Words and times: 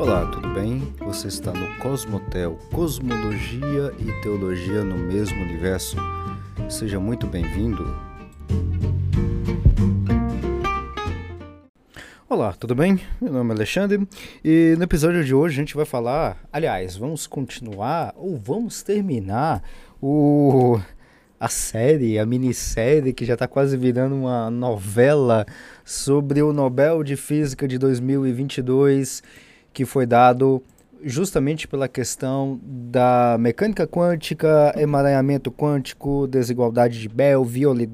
Olá, 0.00 0.24
tudo 0.24 0.48
bem? 0.54 0.80
Você 1.00 1.28
está 1.28 1.52
no 1.52 1.76
Cosmotel, 1.76 2.58
Cosmologia 2.72 3.92
e 3.98 4.22
Teologia 4.22 4.82
no 4.82 4.96
mesmo 4.96 5.38
universo. 5.42 5.94
Seja 6.70 6.98
muito 6.98 7.26
bem-vindo. 7.26 7.84
Olá, 12.26 12.54
tudo 12.54 12.74
bem? 12.74 12.98
Meu 13.20 13.30
nome 13.30 13.50
é 13.50 13.54
Alexandre 13.54 14.08
e 14.42 14.74
no 14.78 14.84
episódio 14.84 15.22
de 15.22 15.34
hoje 15.34 15.56
a 15.56 15.60
gente 15.60 15.76
vai 15.76 15.84
falar, 15.84 16.48
aliás, 16.50 16.96
vamos 16.96 17.26
continuar 17.26 18.14
ou 18.16 18.38
vamos 18.38 18.82
terminar 18.82 19.62
o 20.00 20.80
a 21.38 21.48
série, 21.48 22.18
a 22.18 22.24
minissérie 22.24 23.12
que 23.12 23.26
já 23.26 23.34
está 23.34 23.46
quase 23.46 23.76
virando 23.76 24.14
uma 24.14 24.50
novela 24.50 25.44
sobre 25.84 26.40
o 26.40 26.54
Nobel 26.54 27.04
de 27.04 27.16
Física 27.16 27.68
de 27.68 27.76
2022 27.76 29.22
que 29.72 29.84
foi 29.84 30.06
dado 30.06 30.62
justamente 31.02 31.66
pela 31.66 31.88
questão 31.88 32.60
da 32.62 33.36
mecânica 33.38 33.86
quântica, 33.86 34.74
emaranhamento 34.76 35.50
quântico, 35.50 36.26
desigualdade 36.26 37.00
de 37.00 37.08
Bell, 37.08 37.44
violi, 37.44 37.90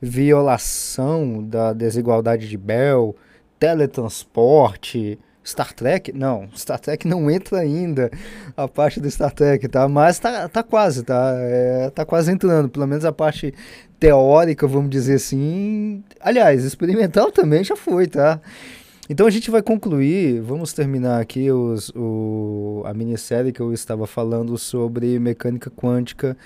violação 0.00 1.42
da 1.44 1.72
desigualdade 1.72 2.48
de 2.48 2.56
Bell, 2.56 3.14
teletransporte, 3.58 5.18
Star 5.44 5.72
Trek? 5.72 6.12
Não, 6.12 6.48
Star 6.56 6.78
Trek 6.78 7.06
não 7.06 7.30
entra 7.30 7.58
ainda 7.58 8.10
a 8.56 8.66
parte 8.68 9.00
do 9.00 9.10
Star 9.10 9.32
Trek, 9.32 9.68
tá? 9.68 9.88
Mas 9.88 10.18
tá, 10.18 10.48
tá 10.48 10.62
quase, 10.62 11.02
tá? 11.02 11.34
É, 11.38 11.90
tá 11.90 12.04
quase 12.04 12.30
entrando, 12.32 12.68
pelo 12.68 12.86
menos 12.86 13.04
a 13.04 13.12
parte 13.12 13.54
teórica, 13.98 14.66
vamos 14.66 14.90
dizer 14.90 15.14
assim. 15.14 16.02
Aliás, 16.20 16.64
experimental 16.64 17.30
também 17.30 17.62
já 17.62 17.76
foi, 17.76 18.06
tá? 18.06 18.40
Então 19.12 19.26
a 19.26 19.30
gente 19.30 19.50
vai 19.50 19.60
concluir, 19.60 20.40
vamos 20.40 20.72
terminar 20.72 21.20
aqui 21.20 21.50
os, 21.50 21.90
o, 21.96 22.80
a 22.86 22.94
minissérie 22.94 23.50
que 23.50 23.58
eu 23.58 23.72
estava 23.72 24.06
falando 24.06 24.56
sobre 24.56 25.18
mecânica 25.18 25.68
quântica 25.68 26.36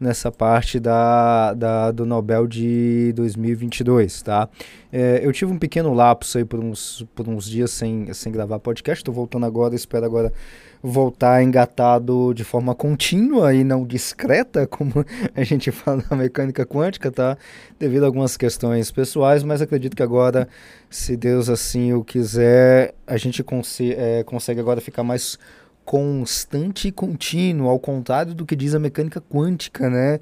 nessa 0.00 0.32
parte 0.32 0.80
da, 0.80 1.52
da, 1.52 1.90
do 1.90 2.06
Nobel 2.06 2.46
de 2.46 3.12
2022, 3.14 4.22
tá? 4.22 4.48
É, 4.96 5.26
eu 5.26 5.32
tive 5.32 5.52
um 5.52 5.58
pequeno 5.58 5.92
lapso 5.92 6.38
aí 6.38 6.44
por 6.44 6.60
uns, 6.60 7.04
por 7.16 7.28
uns 7.28 7.46
dias 7.50 7.72
sem, 7.72 8.14
sem 8.14 8.30
gravar 8.30 8.60
podcast, 8.60 9.00
estou 9.00 9.12
voltando 9.12 9.44
agora, 9.44 9.74
espero 9.74 10.06
agora 10.06 10.32
voltar 10.80 11.42
engatado 11.42 12.32
de 12.32 12.44
forma 12.44 12.76
contínua 12.76 13.52
e 13.52 13.64
não 13.64 13.84
discreta, 13.84 14.68
como 14.70 15.04
a 15.34 15.42
gente 15.42 15.72
fala 15.72 16.04
na 16.08 16.16
mecânica 16.16 16.64
quântica, 16.64 17.10
tá? 17.10 17.36
Devido 17.76 18.04
a 18.04 18.06
algumas 18.06 18.36
questões 18.36 18.92
pessoais, 18.92 19.42
mas 19.42 19.60
acredito 19.60 19.96
que 19.96 20.02
agora, 20.02 20.46
se 20.88 21.16
Deus 21.16 21.48
assim 21.48 21.92
o 21.92 22.04
quiser, 22.04 22.94
a 23.04 23.16
gente 23.16 23.42
cons 23.42 23.80
é, 23.80 24.22
consegue 24.22 24.60
agora 24.60 24.80
ficar 24.80 25.02
mais 25.02 25.36
constante 25.84 26.86
e 26.86 26.92
contínuo, 26.92 27.68
ao 27.68 27.80
contrário 27.80 28.32
do 28.32 28.46
que 28.46 28.54
diz 28.54 28.76
a 28.76 28.78
mecânica 28.78 29.20
quântica, 29.20 29.90
né? 29.90 30.20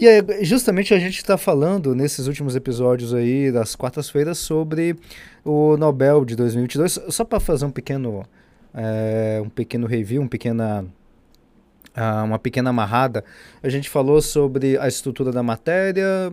E 0.00 0.08
é, 0.08 0.42
justamente 0.42 0.94
a 0.94 0.98
gente 0.98 1.18
está 1.18 1.36
falando 1.36 1.94
nesses 1.94 2.26
últimos 2.26 2.56
episódios 2.56 3.12
aí 3.12 3.52
das 3.52 3.76
quartas-feiras 3.76 4.38
sobre 4.38 4.96
o 5.44 5.76
Nobel 5.76 6.24
de 6.24 6.34
2022, 6.34 6.98
só 7.10 7.22
para 7.22 7.38
fazer 7.38 7.66
um 7.66 7.70
pequeno 7.70 8.24
é, 8.72 9.42
um 9.44 9.50
pequeno 9.50 9.86
review, 9.86 10.22
um 10.22 10.26
pequena, 10.26 10.86
uma 12.24 12.38
pequena 12.38 12.70
amarrada. 12.70 13.24
A 13.62 13.68
gente 13.68 13.88
falou 13.88 14.20
sobre 14.20 14.78
a 14.78 14.88
estrutura 14.88 15.32
da 15.32 15.42
matéria, 15.42 16.32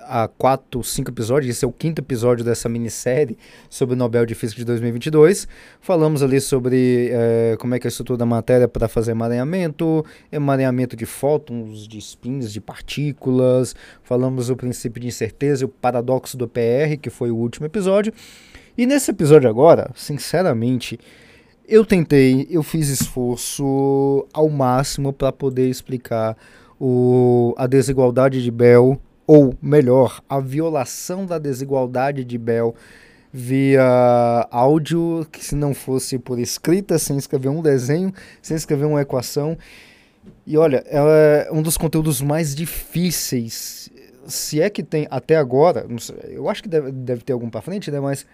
há 0.00 0.28
quatro, 0.28 0.82
cinco 0.82 1.10
episódios, 1.10 1.54
esse 1.54 1.64
é 1.64 1.68
o 1.68 1.72
quinto 1.72 2.00
episódio 2.00 2.44
dessa 2.44 2.68
minissérie 2.68 3.36
sobre 3.68 3.94
o 3.94 3.98
Nobel 3.98 4.26
de 4.26 4.34
Física 4.34 4.58
de 4.58 4.64
2022. 4.64 5.46
Falamos 5.80 6.22
ali 6.22 6.40
sobre 6.40 7.10
é, 7.12 7.56
como 7.58 7.74
é 7.74 7.78
que 7.78 7.86
é 7.86 7.88
a 7.88 7.90
estrutura 7.90 8.18
da 8.18 8.26
matéria 8.26 8.68
para 8.68 8.88
fazer 8.88 9.12
emaranhamento, 9.12 10.04
emaranhamento 10.30 10.96
de 10.96 11.06
fótons, 11.06 11.86
de 11.86 11.98
spins, 11.98 12.52
de 12.52 12.60
partículas. 12.60 13.74
Falamos 14.02 14.50
o 14.50 14.56
princípio 14.56 15.00
de 15.00 15.08
incerteza 15.08 15.64
e 15.64 15.66
o 15.66 15.68
paradoxo 15.68 16.36
do 16.36 16.48
PR, 16.48 16.96
que 17.00 17.10
foi 17.10 17.30
o 17.30 17.36
último 17.36 17.66
episódio. 17.66 18.12
E 18.76 18.86
nesse 18.86 19.10
episódio 19.10 19.48
agora, 19.48 19.90
sinceramente, 19.94 20.98
eu 21.68 21.84
tentei, 21.84 22.46
eu 22.50 22.62
fiz 22.62 22.88
esforço 22.88 24.26
ao 24.32 24.48
máximo 24.48 25.12
para 25.12 25.32
poder 25.32 25.68
explicar 25.68 26.36
o, 26.78 27.54
a 27.56 27.66
desigualdade 27.66 28.42
de 28.42 28.50
Bell, 28.50 29.00
ou 29.26 29.54
melhor, 29.62 30.20
a 30.28 30.40
violação 30.40 31.24
da 31.24 31.38
desigualdade 31.38 32.24
de 32.24 32.36
Bell 32.36 32.74
via 33.32 34.46
áudio, 34.50 35.26
que 35.30 35.44
se 35.44 35.54
não 35.54 35.72
fosse 35.72 36.18
por 36.18 36.38
escrita, 36.38 36.98
sem 36.98 37.16
escrever 37.16 37.48
um 37.48 37.62
desenho, 37.62 38.12
sem 38.42 38.56
escrever 38.56 38.84
uma 38.84 39.00
equação. 39.00 39.56
E 40.46 40.58
olha, 40.58 40.84
é 40.86 41.48
um 41.50 41.62
dos 41.62 41.78
conteúdos 41.78 42.20
mais 42.20 42.54
difíceis, 42.54 43.90
se 44.26 44.60
é 44.60 44.70
que 44.70 44.82
tem 44.82 45.06
até 45.10 45.36
agora, 45.36 45.86
eu 46.28 46.48
acho 46.48 46.62
que 46.62 46.68
deve, 46.68 46.92
deve 46.92 47.22
ter 47.22 47.32
algum 47.32 47.50
para 47.50 47.62
frente, 47.62 47.90
né, 47.90 48.00
mas 48.00 48.26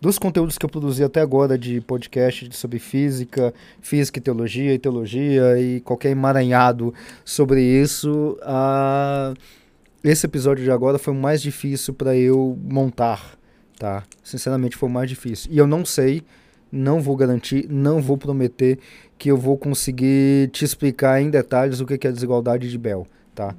dos 0.00 0.18
conteúdos 0.18 0.58
que 0.58 0.64
eu 0.64 0.70
produzi 0.70 1.02
até 1.02 1.20
agora 1.20 1.58
de 1.58 1.80
podcast 1.80 2.54
sobre 2.56 2.78
física, 2.78 3.52
física 3.80 4.18
e 4.18 4.22
teologia, 4.22 4.74
e 4.74 4.78
teologia 4.78 5.58
e 5.58 5.80
qualquer 5.80 6.10
emaranhado 6.10 6.92
sobre 7.24 7.62
isso, 7.62 8.38
uh, 8.42 9.34
esse 10.04 10.26
episódio 10.26 10.62
de 10.62 10.70
agora 10.70 10.98
foi 10.98 11.14
o 11.14 11.16
mais 11.16 11.40
difícil 11.40 11.94
para 11.94 12.14
eu 12.14 12.58
montar, 12.62 13.36
tá? 13.78 14.04
Sinceramente 14.22 14.76
foi 14.76 14.88
o 14.88 14.92
mais 14.92 15.08
difícil. 15.08 15.50
E 15.50 15.58
eu 15.58 15.66
não 15.66 15.84
sei, 15.84 16.22
não 16.70 17.00
vou 17.00 17.16
garantir, 17.16 17.66
não 17.68 18.00
vou 18.00 18.18
prometer 18.18 18.78
que 19.18 19.30
eu 19.30 19.36
vou 19.36 19.56
conseguir 19.56 20.50
te 20.50 20.64
explicar 20.64 21.20
em 21.22 21.30
detalhes 21.30 21.80
o 21.80 21.86
que 21.86 22.06
é 22.06 22.12
desigualdade 22.12 22.70
de 22.70 22.78
Bell, 22.78 23.06
tá? 23.34 23.54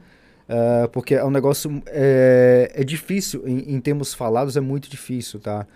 Uh, 0.47 0.87
porque 0.93 1.15
é 1.15 1.25
um 1.25 1.29
negócio 1.29 1.83
é, 1.87 2.71
é 2.73 2.83
difícil, 2.83 3.45
em, 3.45 3.75
em 3.75 3.81
termos 3.81 4.13
falados 4.13 4.55
é 4.55 4.61
muito 4.61 4.89
difícil, 4.89 5.41
tá? 5.41 5.67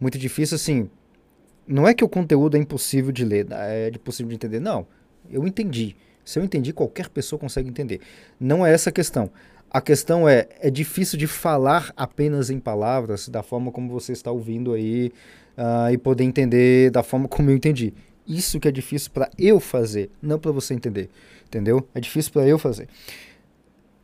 Muito 0.00 0.18
difícil, 0.18 0.56
assim. 0.56 0.88
Não 1.66 1.86
é 1.86 1.94
que 1.94 2.02
o 2.02 2.08
conteúdo 2.08 2.56
é 2.56 2.60
impossível 2.60 3.12
de 3.12 3.24
ler, 3.24 3.46
é 3.52 3.88
impossível 3.94 4.28
de 4.30 4.34
entender. 4.34 4.60
Não, 4.60 4.86
eu 5.30 5.46
entendi. 5.46 5.94
Se 6.24 6.38
eu 6.38 6.44
entendi, 6.44 6.72
qualquer 6.72 7.08
pessoa 7.08 7.38
consegue 7.38 7.68
entender. 7.68 8.00
Não 8.38 8.66
é 8.66 8.72
essa 8.72 8.90
a 8.90 8.92
questão. 8.92 9.30
A 9.70 9.80
questão 9.80 10.28
é, 10.28 10.48
é 10.60 10.68
difícil 10.68 11.16
de 11.16 11.28
falar 11.28 11.92
apenas 11.96 12.50
em 12.50 12.58
palavras, 12.58 13.28
da 13.28 13.42
forma 13.42 13.70
como 13.70 13.88
você 13.88 14.12
está 14.12 14.30
ouvindo 14.32 14.72
aí, 14.72 15.12
uh, 15.56 15.92
e 15.92 15.98
poder 15.98 16.24
entender 16.24 16.90
da 16.90 17.04
forma 17.04 17.28
como 17.28 17.50
eu 17.50 17.56
entendi. 17.56 17.94
Isso 18.26 18.58
que 18.58 18.66
é 18.66 18.72
difícil 18.72 19.10
para 19.12 19.30
eu 19.38 19.60
fazer, 19.60 20.10
não 20.20 20.38
para 20.38 20.50
você 20.50 20.74
entender. 20.74 21.08
Entendeu? 21.46 21.86
É 21.94 22.00
difícil 22.00 22.32
para 22.32 22.46
eu 22.46 22.58
fazer. 22.58 22.88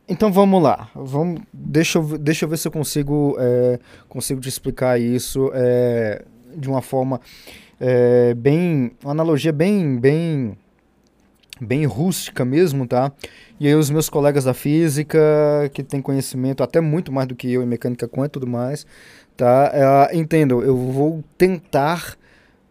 Então 0.09 0.31
vamos 0.31 0.63
lá, 0.63 0.89
vamos, 0.95 1.41
deixa, 1.51 1.99
eu, 1.99 2.17
deixa 2.17 2.45
eu 2.45 2.49
ver 2.49 2.57
se 2.57 2.65
eu 2.65 2.71
consigo, 2.71 3.35
é, 3.37 3.77
consigo 4.07 4.39
te 4.39 4.47
explicar 4.47 4.97
isso 4.97 5.51
é, 5.53 6.23
de 6.55 6.69
uma 6.69 6.81
forma 6.81 7.19
é, 7.77 8.33
bem, 8.33 8.93
uma 9.03 9.11
analogia 9.11 9.51
bem, 9.51 9.99
bem, 9.99 10.57
bem 11.59 11.85
rústica 11.85 12.45
mesmo, 12.45 12.87
tá? 12.87 13.11
E 13.59 13.67
aí 13.67 13.75
os 13.75 13.89
meus 13.89 14.09
colegas 14.09 14.45
da 14.45 14.53
física, 14.53 15.19
que 15.73 15.83
têm 15.83 16.01
conhecimento 16.01 16.63
até 16.63 16.79
muito 16.79 17.11
mais 17.11 17.27
do 17.27 17.35
que 17.35 17.51
eu 17.51 17.61
em 17.61 17.67
mecânica 17.67 18.07
quântica 18.07 18.27
e 18.27 18.39
tudo 18.39 18.47
mais, 18.47 18.87
tá? 19.35 19.71
É, 19.73 20.15
entendo, 20.15 20.63
eu 20.63 20.77
vou 20.77 21.21
tentar 21.37 22.15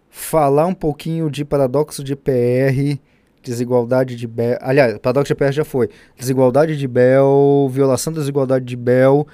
falar 0.09 0.65
um 0.65 0.75
pouquinho 0.75 1.31
de 1.31 1.45
paradoxo 1.45 2.03
de 2.03 2.17
PR, 2.17 2.99
desigualdade 3.47 4.17
de 4.17 4.27
Bell. 4.27 4.59
Aliás, 4.61 4.99
paradoxo 4.99 5.33
de 5.33 5.39
Bell 5.39 5.53
já 5.53 5.65
foi. 5.65 5.89
Desigualdade 6.19 6.77
de 6.77 6.89
Bell, 6.89 7.69
violação 7.71 8.13
da 8.13 8.19
desigualdade 8.19 8.65
de 8.65 8.77
Bell. 8.77 9.27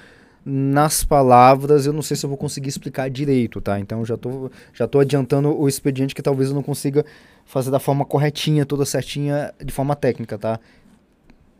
Nas 0.45 1.03
palavras, 1.03 1.85
eu 1.85 1.93
não 1.93 2.01
sei 2.01 2.17
se 2.17 2.25
eu 2.25 2.29
vou 2.29 2.37
conseguir 2.37 2.69
explicar 2.69 3.09
direito, 3.09 3.61
tá? 3.61 3.79
Então 3.79 4.05
já 4.05 4.17
tô, 4.17 4.51
já 4.73 4.87
tô 4.87 4.99
adiantando 4.99 5.57
o 5.57 5.67
expediente 5.67 6.13
que 6.13 6.21
talvez 6.21 6.49
eu 6.49 6.55
não 6.55 6.63
consiga 6.63 7.05
fazer 7.45 7.71
da 7.71 7.79
forma 7.79 8.05
corretinha, 8.05 8.65
toda 8.65 8.85
certinha, 8.85 9.53
de 9.63 9.71
forma 9.71 9.95
técnica, 9.95 10.37
tá? 10.37 10.59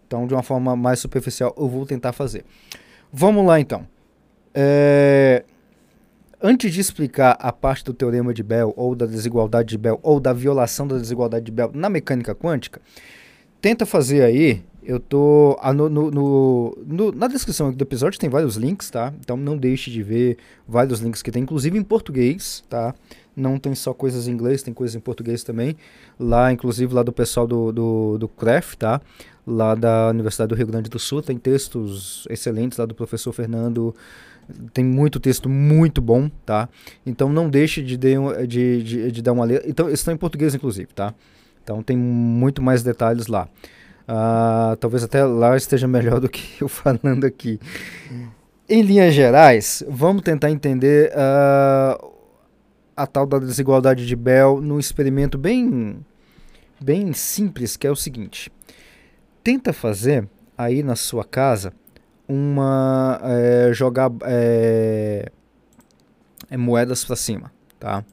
Então, 0.05 0.27
de 0.27 0.33
uma 0.33 0.43
forma 0.43 0.75
mais 0.75 0.99
superficial, 0.99 1.55
eu 1.57 1.67
vou 1.67 1.85
tentar 1.85 2.11
fazer. 2.11 2.45
Vamos 3.11 3.45
lá, 3.45 3.59
então. 3.59 3.87
É, 4.53 5.43
antes 6.43 6.73
de 6.73 6.81
explicar 6.81 7.37
a 7.39 7.53
parte 7.53 7.85
do 7.85 7.93
teorema 7.93 8.33
de 8.33 8.43
Bell, 8.43 8.73
ou 8.75 8.93
da 8.93 9.05
desigualdade 9.05 9.69
de 9.69 9.77
Bell, 9.77 9.97
ou 10.03 10.19
da 10.19 10.33
violação 10.33 10.85
da 10.85 10.97
desigualdade 10.97 11.45
de 11.45 11.51
Bell 11.51 11.71
na 11.73 11.89
mecânica 11.89 12.35
quântica, 12.35 12.81
tenta 13.61 13.85
fazer 13.85 14.21
aí, 14.21 14.61
Eu 14.85 14.99
tô. 14.99 15.57
Ah, 15.61 15.71
no, 15.71 15.87
no, 15.87 16.11
no, 16.11 17.11
na 17.13 17.29
descrição 17.29 17.71
do 17.71 17.81
episódio 17.81 18.19
tem 18.19 18.29
vários 18.29 18.57
links, 18.57 18.89
tá? 18.89 19.13
Então 19.21 19.37
não 19.37 19.57
deixe 19.57 19.89
de 19.89 20.03
ver 20.03 20.37
vários 20.67 20.99
links 20.99 21.21
que 21.21 21.31
tem, 21.31 21.43
inclusive 21.43 21.77
em 21.77 21.83
português, 21.83 22.63
tá? 22.69 22.93
Não 23.33 23.57
tem 23.57 23.73
só 23.73 23.93
coisas 23.93 24.27
em 24.27 24.31
inglês, 24.31 24.61
tem 24.61 24.73
coisas 24.73 24.93
em 24.93 24.99
português 24.99 25.41
também. 25.41 25.77
Lá, 26.19 26.51
inclusive, 26.51 26.93
lá 26.93 27.01
do 27.01 27.13
pessoal 27.13 27.47
do, 27.47 27.71
do, 27.71 28.17
do 28.17 28.27
CREF, 28.27 28.75
tá? 28.75 29.01
Lá 29.47 29.73
da 29.73 30.09
Universidade 30.09 30.49
do 30.49 30.55
Rio 30.55 30.67
Grande 30.67 30.89
do 30.89 30.99
Sul, 30.99 31.21
tem 31.21 31.37
textos 31.37 32.27
excelentes 32.29 32.77
lá 32.77 32.85
do 32.85 32.93
professor 32.93 33.31
Fernando. 33.31 33.95
Tem 34.73 34.83
muito 34.83 35.19
texto 35.19 35.49
muito 35.49 36.01
bom, 36.01 36.29
tá? 36.45 36.69
Então 37.05 37.29
não 37.29 37.49
deixe 37.49 37.81
de, 37.81 37.97
de, 37.97 38.15
de, 38.47 38.83
de, 38.83 39.11
de 39.11 39.21
dar 39.21 39.33
uma 39.33 39.45
lida. 39.45 39.63
Então, 39.65 39.89
estão 39.89 40.13
em 40.13 40.17
português, 40.17 40.53
inclusive, 40.53 40.87
tá? 40.93 41.13
Então 41.63 41.81
tem 41.81 41.97
muito 41.97 42.61
mais 42.61 42.83
detalhes 42.83 43.27
lá. 43.27 43.47
Uh, 44.03 44.75
talvez 44.77 45.03
até 45.03 45.23
lá 45.23 45.55
esteja 45.55 45.87
melhor 45.87 46.19
do 46.19 46.27
que 46.27 46.61
eu 46.61 46.67
falando 46.69 47.25
aqui. 47.25 47.59
Em 48.67 48.81
linhas 48.81 49.13
gerais, 49.13 49.83
vamos 49.87 50.23
tentar 50.23 50.51
entender 50.51 51.11
uh, 51.11 52.11
a 52.95 53.07
tal 53.07 53.25
da 53.25 53.39
desigualdade 53.39 54.05
de 54.05 54.15
Bell 54.15 54.61
num 54.61 54.79
experimento 54.79 55.37
bem, 55.37 55.97
bem 56.81 57.13
simples, 57.13 57.77
que 57.77 57.87
é 57.87 57.91
o 57.91 57.95
seguinte. 57.95 58.51
Tenta 59.43 59.73
fazer 59.73 60.27
aí 60.57 60.83
na 60.83 60.95
sua 60.95 61.23
casa 61.23 61.73
uma 62.27 63.19
é, 63.23 63.73
jogar 63.73 64.11
é, 64.23 65.31
é, 66.49 66.57
moedas 66.57 67.03
para 67.03 67.15
cima, 67.15 67.51
tá? 67.79 68.03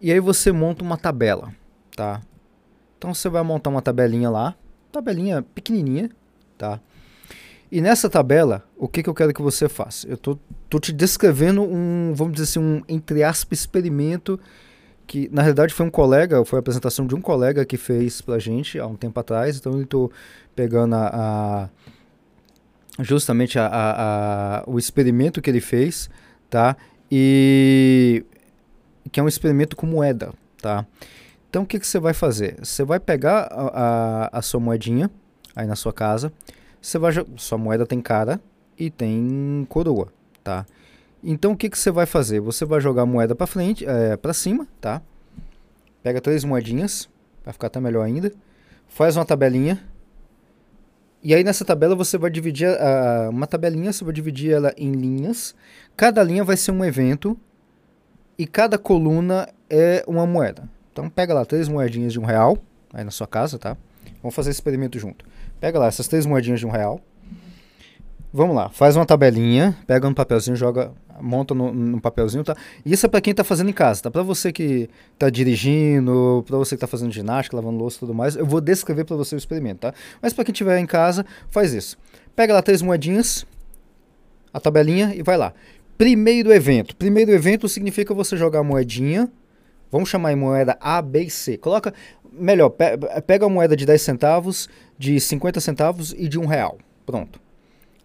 E 0.00 0.12
aí 0.12 0.20
você 0.20 0.52
monta 0.52 0.82
uma 0.82 0.96
tabela, 0.96 1.52
tá? 1.94 2.22
Então 2.96 3.12
você 3.12 3.28
vai 3.28 3.42
montar 3.42 3.70
uma 3.70 3.82
tabelinha 3.82 4.30
lá, 4.30 4.54
tabelinha 4.90 5.42
pequenininha, 5.42 6.10
tá? 6.56 6.80
E 7.70 7.80
nessa 7.80 8.08
tabela, 8.08 8.64
o 8.76 8.88
que, 8.88 9.02
que 9.02 9.10
eu 9.10 9.14
quero 9.14 9.34
que 9.34 9.42
você 9.42 9.68
faça? 9.68 10.08
Eu 10.08 10.16
tô, 10.16 10.38
tô 10.70 10.78
te 10.80 10.90
descrevendo 10.90 11.62
um, 11.62 12.14
vamos 12.14 12.34
dizer 12.34 12.44
assim, 12.44 12.58
um, 12.58 12.82
entre 12.88 13.22
aspas, 13.22 13.60
experimento 13.60 14.40
que, 15.06 15.28
na 15.30 15.42
realidade, 15.42 15.74
foi 15.74 15.84
um 15.86 15.90
colega, 15.90 16.44
foi 16.44 16.58
a 16.58 16.60
apresentação 16.60 17.06
de 17.06 17.14
um 17.14 17.20
colega 17.20 17.64
que 17.64 17.76
fez 17.76 18.22
pra 18.22 18.38
gente 18.38 18.78
há 18.78 18.86
um 18.86 18.96
tempo 18.96 19.18
atrás, 19.20 19.58
então 19.58 19.78
eu 19.78 19.86
tô 19.86 20.10
pegando 20.54 20.94
a, 20.94 21.08
a 21.08 21.68
justamente 22.98 23.58
a, 23.58 23.66
a, 23.66 24.58
a, 24.58 24.64
o 24.66 24.78
experimento 24.78 25.40
que 25.40 25.48
ele 25.48 25.60
fez, 25.60 26.10
tá? 26.50 26.76
E 27.10 28.24
que 29.10 29.20
é 29.20 29.22
um 29.22 29.28
experimento 29.28 29.76
com 29.76 29.86
moeda, 29.86 30.32
tá? 30.60 30.86
Então 31.48 31.62
o 31.62 31.66
que, 31.66 31.80
que 31.80 31.86
você 31.86 31.98
vai 31.98 32.12
fazer? 32.12 32.56
Você 32.58 32.84
vai 32.84 33.00
pegar 33.00 33.48
a, 33.50 34.28
a, 34.32 34.38
a 34.38 34.42
sua 34.42 34.60
moedinha 34.60 35.10
aí 35.56 35.66
na 35.66 35.76
sua 35.76 35.92
casa, 35.92 36.32
você 36.80 36.98
vai 36.98 37.12
sua 37.36 37.58
moeda 37.58 37.86
tem 37.86 38.00
cara 38.00 38.40
e 38.78 38.90
tem 38.90 39.66
coroa, 39.68 40.08
tá? 40.44 40.66
Então 41.22 41.52
o 41.52 41.56
que, 41.56 41.68
que 41.68 41.78
você 41.78 41.90
vai 41.90 42.06
fazer? 42.06 42.40
Você 42.40 42.64
vai 42.64 42.80
jogar 42.80 43.02
a 43.02 43.06
moeda 43.06 43.34
para 43.34 43.46
frente, 43.46 43.84
é, 43.86 44.16
para 44.16 44.32
cima, 44.32 44.68
tá? 44.80 45.02
Pega 46.02 46.20
três 46.20 46.44
moedinhas, 46.44 47.08
vai 47.44 47.52
ficar 47.52 47.66
até 47.66 47.80
melhor 47.80 48.04
ainda. 48.04 48.32
Faz 48.86 49.16
uma 49.16 49.24
tabelinha. 49.24 49.82
E 51.22 51.34
aí 51.34 51.42
nessa 51.42 51.64
tabela 51.64 51.94
você 51.94 52.16
vai 52.16 52.30
dividir 52.30 52.68
a, 52.68 53.28
uma 53.30 53.46
tabelinha, 53.46 53.92
você 53.92 54.04
vai 54.04 54.12
dividir 54.12 54.52
ela 54.52 54.72
em 54.76 54.92
linhas. 54.92 55.54
Cada 55.96 56.22
linha 56.22 56.44
vai 56.44 56.56
ser 56.56 56.70
um 56.70 56.84
evento 56.84 57.36
e 58.38 58.46
cada 58.46 58.78
coluna 58.78 59.48
é 59.68 60.04
uma 60.06 60.26
moeda. 60.26 60.68
Então 60.92 61.08
pega 61.10 61.34
lá 61.34 61.44
três 61.44 61.68
moedinhas 61.68 62.12
de 62.12 62.20
um 62.20 62.24
real, 62.24 62.56
aí 62.92 63.04
na 63.04 63.10
sua 63.10 63.26
casa, 63.26 63.58
tá? 63.58 63.76
Vamos 64.22 64.34
fazer 64.34 64.50
esse 64.50 64.58
experimento 64.58 64.98
junto. 64.98 65.24
Pega 65.60 65.78
lá 65.78 65.86
essas 65.86 66.06
três 66.06 66.24
moedinhas 66.24 66.60
de 66.60 66.66
um 66.66 66.70
real. 66.70 67.00
Vamos 68.32 68.54
lá, 68.54 68.68
faz 68.68 68.94
uma 68.94 69.06
tabelinha, 69.06 69.76
pega 69.86 70.06
um 70.06 70.12
papelzinho, 70.12 70.54
joga, 70.54 70.92
monta 71.20 71.54
no, 71.54 71.72
no 71.72 72.00
papelzinho, 72.00 72.44
tá? 72.44 72.54
Isso 72.84 73.06
é 73.06 73.08
para 73.08 73.20
quem 73.22 73.34
tá 73.34 73.42
fazendo 73.42 73.70
em 73.70 73.72
casa, 73.72 74.02
tá? 74.02 74.10
Para 74.10 74.22
você 74.22 74.52
que 74.52 74.90
tá 75.18 75.30
dirigindo, 75.30 76.44
para 76.46 76.58
você 76.58 76.76
que 76.76 76.80
tá 76.80 76.86
fazendo 76.86 77.10
ginástica, 77.10 77.56
lavando 77.56 77.78
louça 77.78 77.96
e 77.96 78.00
tudo 78.00 78.12
mais, 78.12 78.36
eu 78.36 78.44
vou 78.44 78.60
descrever 78.60 79.04
para 79.04 79.16
você 79.16 79.34
o 79.34 79.38
experimento, 79.38 79.80
tá? 79.80 79.94
Mas 80.20 80.34
para 80.34 80.44
quem 80.44 80.52
tiver 80.52 80.78
em 80.78 80.86
casa, 80.86 81.24
faz 81.48 81.72
isso. 81.72 81.96
Pega 82.36 82.52
lá 82.52 82.60
três 82.60 82.82
moedinhas, 82.82 83.46
a 84.52 84.60
tabelinha 84.60 85.14
e 85.14 85.22
vai 85.22 85.36
lá. 85.36 85.54
Primeiro 85.96 86.52
evento. 86.52 86.94
Primeiro 86.96 87.30
evento 87.32 87.68
significa 87.68 88.12
você 88.12 88.36
jogar 88.36 88.60
a 88.60 88.64
moedinha 88.64 89.30
Vamos 89.90 90.08
chamar 90.08 90.32
em 90.32 90.36
moeda 90.36 90.76
A, 90.80 91.00
B 91.00 91.22
e 91.24 91.30
C. 91.30 91.56
Coloca, 91.56 91.94
melhor, 92.32 92.70
pe 92.70 92.96
pega 93.26 93.46
a 93.46 93.48
moeda 93.48 93.74
de 93.74 93.86
10 93.86 94.00
centavos, 94.00 94.68
de 94.98 95.18
50 95.18 95.60
centavos 95.60 96.14
e 96.16 96.28
de 96.28 96.38
1 96.38 96.46
real. 96.46 96.78
Pronto. 97.06 97.40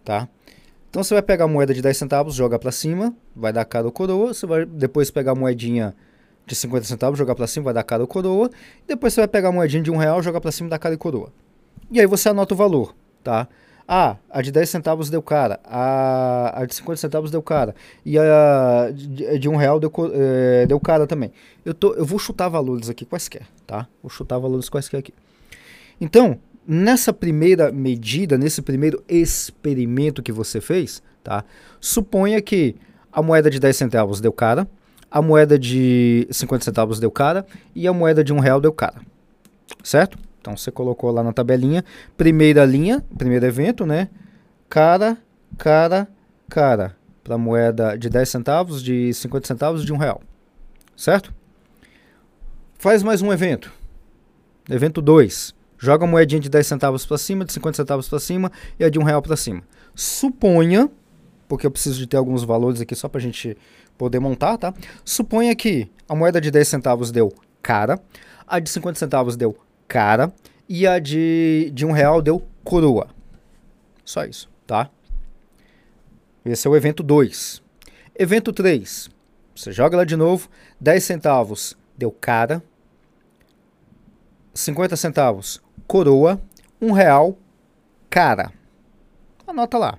Tá? 0.04 0.28
Então 0.90 1.02
você 1.02 1.14
vai 1.14 1.22
pegar 1.22 1.46
a 1.46 1.48
moeda 1.48 1.74
de 1.74 1.82
10 1.82 1.96
centavos, 1.96 2.34
joga 2.34 2.58
para 2.58 2.70
cima, 2.70 3.14
vai 3.34 3.52
dar 3.52 3.64
cara 3.64 3.86
ou 3.86 3.92
coroa. 3.92 4.32
Você 4.32 4.46
vai 4.46 4.64
depois 4.64 5.10
pegar 5.10 5.32
a 5.32 5.34
moedinha 5.34 5.94
de 6.46 6.54
50 6.54 6.84
centavos, 6.84 7.18
jogar 7.18 7.34
para 7.34 7.46
cima, 7.46 7.64
vai 7.64 7.74
dar 7.74 7.82
cara 7.82 8.02
ou 8.02 8.06
coroa. 8.06 8.50
Depois 8.86 9.14
você 9.14 9.20
vai 9.22 9.28
pegar 9.28 9.48
a 9.48 9.52
moedinha 9.52 9.82
de 9.82 9.90
1 9.90 9.96
real, 9.96 10.22
jogar 10.22 10.40
para 10.40 10.52
cima, 10.52 10.68
dar 10.68 10.78
cara 10.78 10.94
e 10.94 10.98
coroa. 10.98 11.32
E 11.90 11.98
aí 12.00 12.06
você 12.06 12.28
anota 12.28 12.54
o 12.54 12.56
valor, 12.56 12.94
tá? 13.22 13.48
Ah, 13.86 14.16
a 14.30 14.40
de 14.40 14.50
10 14.50 14.68
centavos 14.68 15.10
deu 15.10 15.20
cara, 15.20 15.60
a, 15.62 16.62
a 16.62 16.64
de 16.64 16.74
50 16.74 16.96
centavos 16.96 17.30
deu 17.30 17.42
cara, 17.42 17.74
e 18.02 18.18
a 18.18 18.90
de, 18.90 19.38
de 19.38 19.48
1 19.48 19.56
real 19.56 19.78
deu, 19.78 19.92
é, 20.14 20.64
deu 20.64 20.80
cara 20.80 21.06
também. 21.06 21.32
Eu, 21.64 21.74
tô, 21.74 21.92
eu 21.92 22.04
vou 22.04 22.18
chutar 22.18 22.48
valores 22.48 22.88
aqui 22.88 23.04
quaisquer, 23.04 23.42
tá? 23.66 23.86
Vou 24.02 24.08
chutar 24.08 24.38
valores 24.38 24.70
quaisquer 24.70 25.00
aqui. 25.00 25.12
Então, 26.00 26.38
nessa 26.66 27.12
primeira 27.12 27.70
medida, 27.70 28.38
nesse 28.38 28.62
primeiro 28.62 29.02
experimento 29.08 30.22
que 30.22 30.32
você 30.32 30.60
fez, 30.60 31.02
tá? 31.22 31.44
Suponha 31.80 32.40
que 32.40 32.76
a 33.12 33.22
moeda 33.22 33.50
de 33.50 33.60
10 33.60 33.76
centavos 33.76 34.20
deu 34.20 34.32
cara, 34.32 34.68
a 35.10 35.22
moeda 35.22 35.58
de 35.58 36.26
50 36.30 36.64
centavos 36.64 36.98
deu 36.98 37.10
cara 37.10 37.46
e 37.74 37.86
a 37.86 37.92
moeda 37.92 38.24
de 38.24 38.32
1 38.32 38.38
real 38.40 38.60
deu 38.60 38.72
cara. 38.72 39.00
Certo? 39.82 40.18
Então 40.40 40.56
você 40.56 40.70
colocou 40.70 41.10
lá 41.10 41.22
na 41.22 41.32
tabelinha, 41.32 41.84
primeira 42.16 42.64
linha, 42.64 43.04
primeiro 43.16 43.46
evento, 43.46 43.86
né? 43.86 44.08
Cara, 44.68 45.16
cara, 45.56 46.08
cara. 46.48 46.96
Para 47.22 47.38
moeda 47.38 47.96
de 47.96 48.10
10 48.10 48.28
centavos, 48.28 48.82
de 48.82 49.14
50 49.14 49.46
centavos, 49.46 49.84
de 49.84 49.92
1 49.92 49.96
real. 49.96 50.20
Certo? 50.96 51.32
Faz 52.78 53.02
mais 53.02 53.22
um 53.22 53.32
evento. 53.32 53.72
Evento 54.68 55.00
2. 55.00 55.54
Joga 55.84 56.06
a 56.06 56.08
moedinha 56.08 56.40
de 56.40 56.48
10 56.48 56.66
centavos 56.66 57.04
para 57.04 57.18
cima, 57.18 57.44
de 57.44 57.52
50 57.52 57.76
centavos 57.76 58.08
para 58.08 58.18
cima 58.18 58.50
e 58.80 58.84
a 58.84 58.88
de 58.88 58.98
1 58.98 59.02
real 59.02 59.20
para 59.20 59.36
cima. 59.36 59.62
Suponha, 59.94 60.90
porque 61.46 61.66
eu 61.66 61.70
preciso 61.70 61.98
de 61.98 62.06
ter 62.06 62.16
alguns 62.16 62.42
valores 62.42 62.80
aqui 62.80 62.94
só 62.94 63.06
para 63.06 63.18
a 63.18 63.22
gente 63.22 63.54
poder 63.98 64.18
montar, 64.18 64.56
tá? 64.56 64.72
Suponha 65.04 65.54
que 65.54 65.90
a 66.08 66.14
moeda 66.14 66.40
de 66.40 66.50
10 66.50 66.66
centavos 66.66 67.12
deu 67.12 67.30
cara, 67.60 68.00
a 68.46 68.58
de 68.58 68.70
50 68.70 68.98
centavos 68.98 69.36
deu 69.36 69.58
cara 69.86 70.32
e 70.66 70.86
a 70.86 70.98
de, 70.98 71.70
de 71.74 71.84
um 71.84 71.92
real 71.92 72.22
deu 72.22 72.42
coroa. 72.64 73.08
Só 74.06 74.24
isso, 74.24 74.48
tá? 74.66 74.88
Esse 76.46 76.66
é 76.66 76.70
o 76.70 76.76
evento 76.76 77.02
2. 77.02 77.62
Evento 78.18 78.54
3. 78.54 79.10
Você 79.54 79.70
joga 79.70 79.98
lá 79.98 80.04
de 80.04 80.16
novo. 80.16 80.48
10 80.80 81.04
centavos 81.04 81.76
deu 81.94 82.10
cara. 82.10 82.62
50 84.54 84.96
centavos 84.96 85.62
coroa. 85.86 86.40
1 86.80 86.92
real 86.92 87.38
cara. 88.10 88.52
Anota 89.46 89.78
lá. 89.78 89.98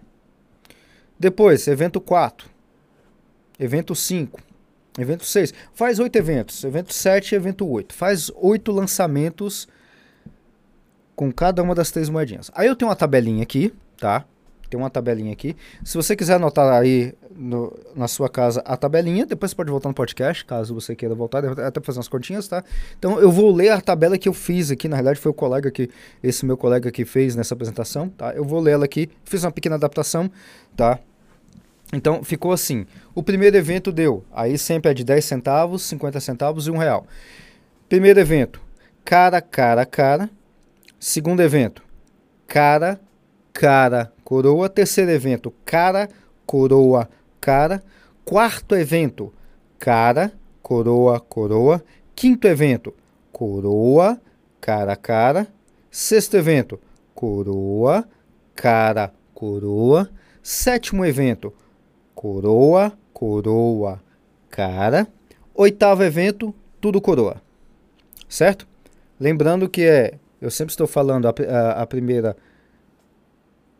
Depois, 1.19 1.67
evento 1.67 1.99
4. 1.99 2.49
Evento 3.59 3.95
5. 3.95 4.39
Evento 4.97 5.25
6. 5.25 5.53
Faz 5.73 5.99
8 5.99 6.15
eventos. 6.15 6.63
Evento 6.63 6.93
7 6.93 7.31
e 7.31 7.35
evento 7.35 7.67
8. 7.67 7.93
Faz 7.93 8.31
8 8.35 8.71
lançamentos 8.71 9.67
com 11.15 11.31
cada 11.31 11.63
uma 11.63 11.73
das 11.73 11.91
três 11.91 12.09
moedinhas. 12.09 12.51
Aí 12.53 12.67
eu 12.67 12.75
tenho 12.75 12.89
uma 12.89 12.95
tabelinha 12.95 13.43
aqui, 13.43 13.73
tá? 13.97 14.25
Tem 14.75 14.81
uma 14.81 14.89
tabelinha 14.89 15.31
aqui. 15.31 15.55
Se 15.85 15.95
você 15.95 16.17
quiser 16.17 16.33
anotar 16.33 16.69
aí 16.69 17.13
no, 17.33 17.73
na 17.95 18.09
sua 18.09 18.27
casa 18.27 18.61
a 18.65 18.75
tabelinha, 18.75 19.25
depois 19.25 19.51
você 19.51 19.55
pode 19.55 19.71
voltar 19.71 19.87
no 19.87 19.95
podcast, 19.95 20.43
caso 20.43 20.75
você 20.75 20.93
queira 20.93 21.15
voltar, 21.15 21.45
até 21.45 21.79
fazer 21.79 21.99
umas 21.99 22.09
continhas, 22.09 22.45
tá? 22.45 22.61
Então 22.99 23.17
eu 23.17 23.31
vou 23.31 23.55
ler 23.55 23.69
a 23.69 23.79
tabela 23.79 24.17
que 24.17 24.27
eu 24.27 24.33
fiz 24.33 24.71
aqui, 24.71 24.89
na 24.89 24.97
realidade 24.97 25.21
foi 25.21 25.31
o 25.31 25.33
colega 25.33 25.71
que, 25.71 25.89
esse 26.21 26.45
meu 26.45 26.57
colega 26.57 26.91
que 26.91 27.05
fez 27.05 27.37
nessa 27.37 27.53
apresentação, 27.53 28.09
tá? 28.09 28.33
Eu 28.33 28.43
vou 28.43 28.59
ler 28.59 28.71
ela 28.71 28.83
aqui, 28.83 29.09
fiz 29.23 29.45
uma 29.45 29.51
pequena 29.51 29.75
adaptação, 29.75 30.29
tá? 30.75 30.99
Então 31.93 32.21
ficou 32.21 32.51
assim, 32.51 32.85
o 33.13 33.23
primeiro 33.23 33.55
evento 33.55 33.93
deu, 33.93 34.25
aí 34.33 34.57
sempre 34.57 34.91
é 34.91 34.93
de 34.93 35.05
10 35.05 35.23
centavos, 35.23 35.83
50 35.83 36.19
centavos 36.19 36.67
e 36.67 36.71
1 36.71 36.75
real. 36.75 37.07
Primeiro 37.87 38.19
evento, 38.19 38.59
cara, 39.05 39.39
cara, 39.39 39.85
cara, 39.85 40.29
Segundo 40.99 41.41
evento, 41.41 41.83
cara, 42.47 42.99
cara, 43.53 44.11
coroa. 44.25 44.67
Terceiro 44.67 45.11
evento, 45.11 45.53
cara, 45.63 46.09
coroa, 46.45 47.07
cara. 47.39 47.81
Quarto 48.25 48.75
evento, 48.75 49.31
cara, 49.79 50.33
coroa, 50.61 51.19
coroa. 51.19 51.81
Quinto 52.13 52.47
evento, 52.47 52.93
coroa, 53.31 54.19
cara, 54.59 54.95
cara. 54.97 55.47
Sexto 55.91 56.35
evento, 56.35 56.79
coroa, 57.13 58.03
cara, 58.53 59.13
coroa. 59.33 60.09
Sétimo 60.41 61.05
evento, 61.05 61.53
coroa, 62.13 62.91
coroa, 63.13 64.01
cara. 64.49 65.07
Oitavo 65.53 66.03
evento, 66.03 66.53
tudo 66.81 66.99
coroa. 66.99 67.41
Certo? 68.27 68.67
Lembrando 69.19 69.69
que 69.69 69.83
é, 69.83 70.15
eu 70.41 70.51
sempre 70.51 70.71
estou 70.71 70.87
falando 70.87 71.27
a, 71.27 71.33
a, 71.47 71.83
a 71.83 71.87
primeira 71.87 72.35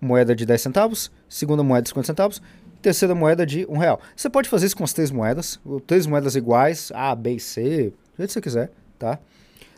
moeda 0.06 0.36
de 0.36 0.46
10 0.46 0.62
centavos, 0.62 1.12
segunda 1.28 1.64
moeda 1.64 1.82
de 1.82 1.90
50 1.90 2.08
centavos, 2.08 2.42
terceira 2.82 3.16
moeda 3.16 3.46
de 3.46 3.66
1 3.68 3.78
real. 3.78 4.00
Você 4.16 4.30
pode 4.30 4.48
fazer 4.48 4.68
isso 4.68 4.78
com 4.78 4.84
as 4.84 4.94
três 4.94 5.12
moedas, 5.12 5.60
três 5.88 6.06
moedas 6.06 6.36
iguais, 6.36 6.92
A, 6.94 7.14
B 7.16 7.34
e 7.34 7.40
C, 7.40 7.62
do 7.64 8.18
jeito 8.18 8.28
que 8.28 8.34
você 8.34 8.42
quiser, 8.42 8.72
tá? 9.00 9.20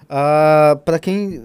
Uh, 0.03 0.09
ah, 0.09 0.79
para 0.85 0.99
quem 0.99 1.43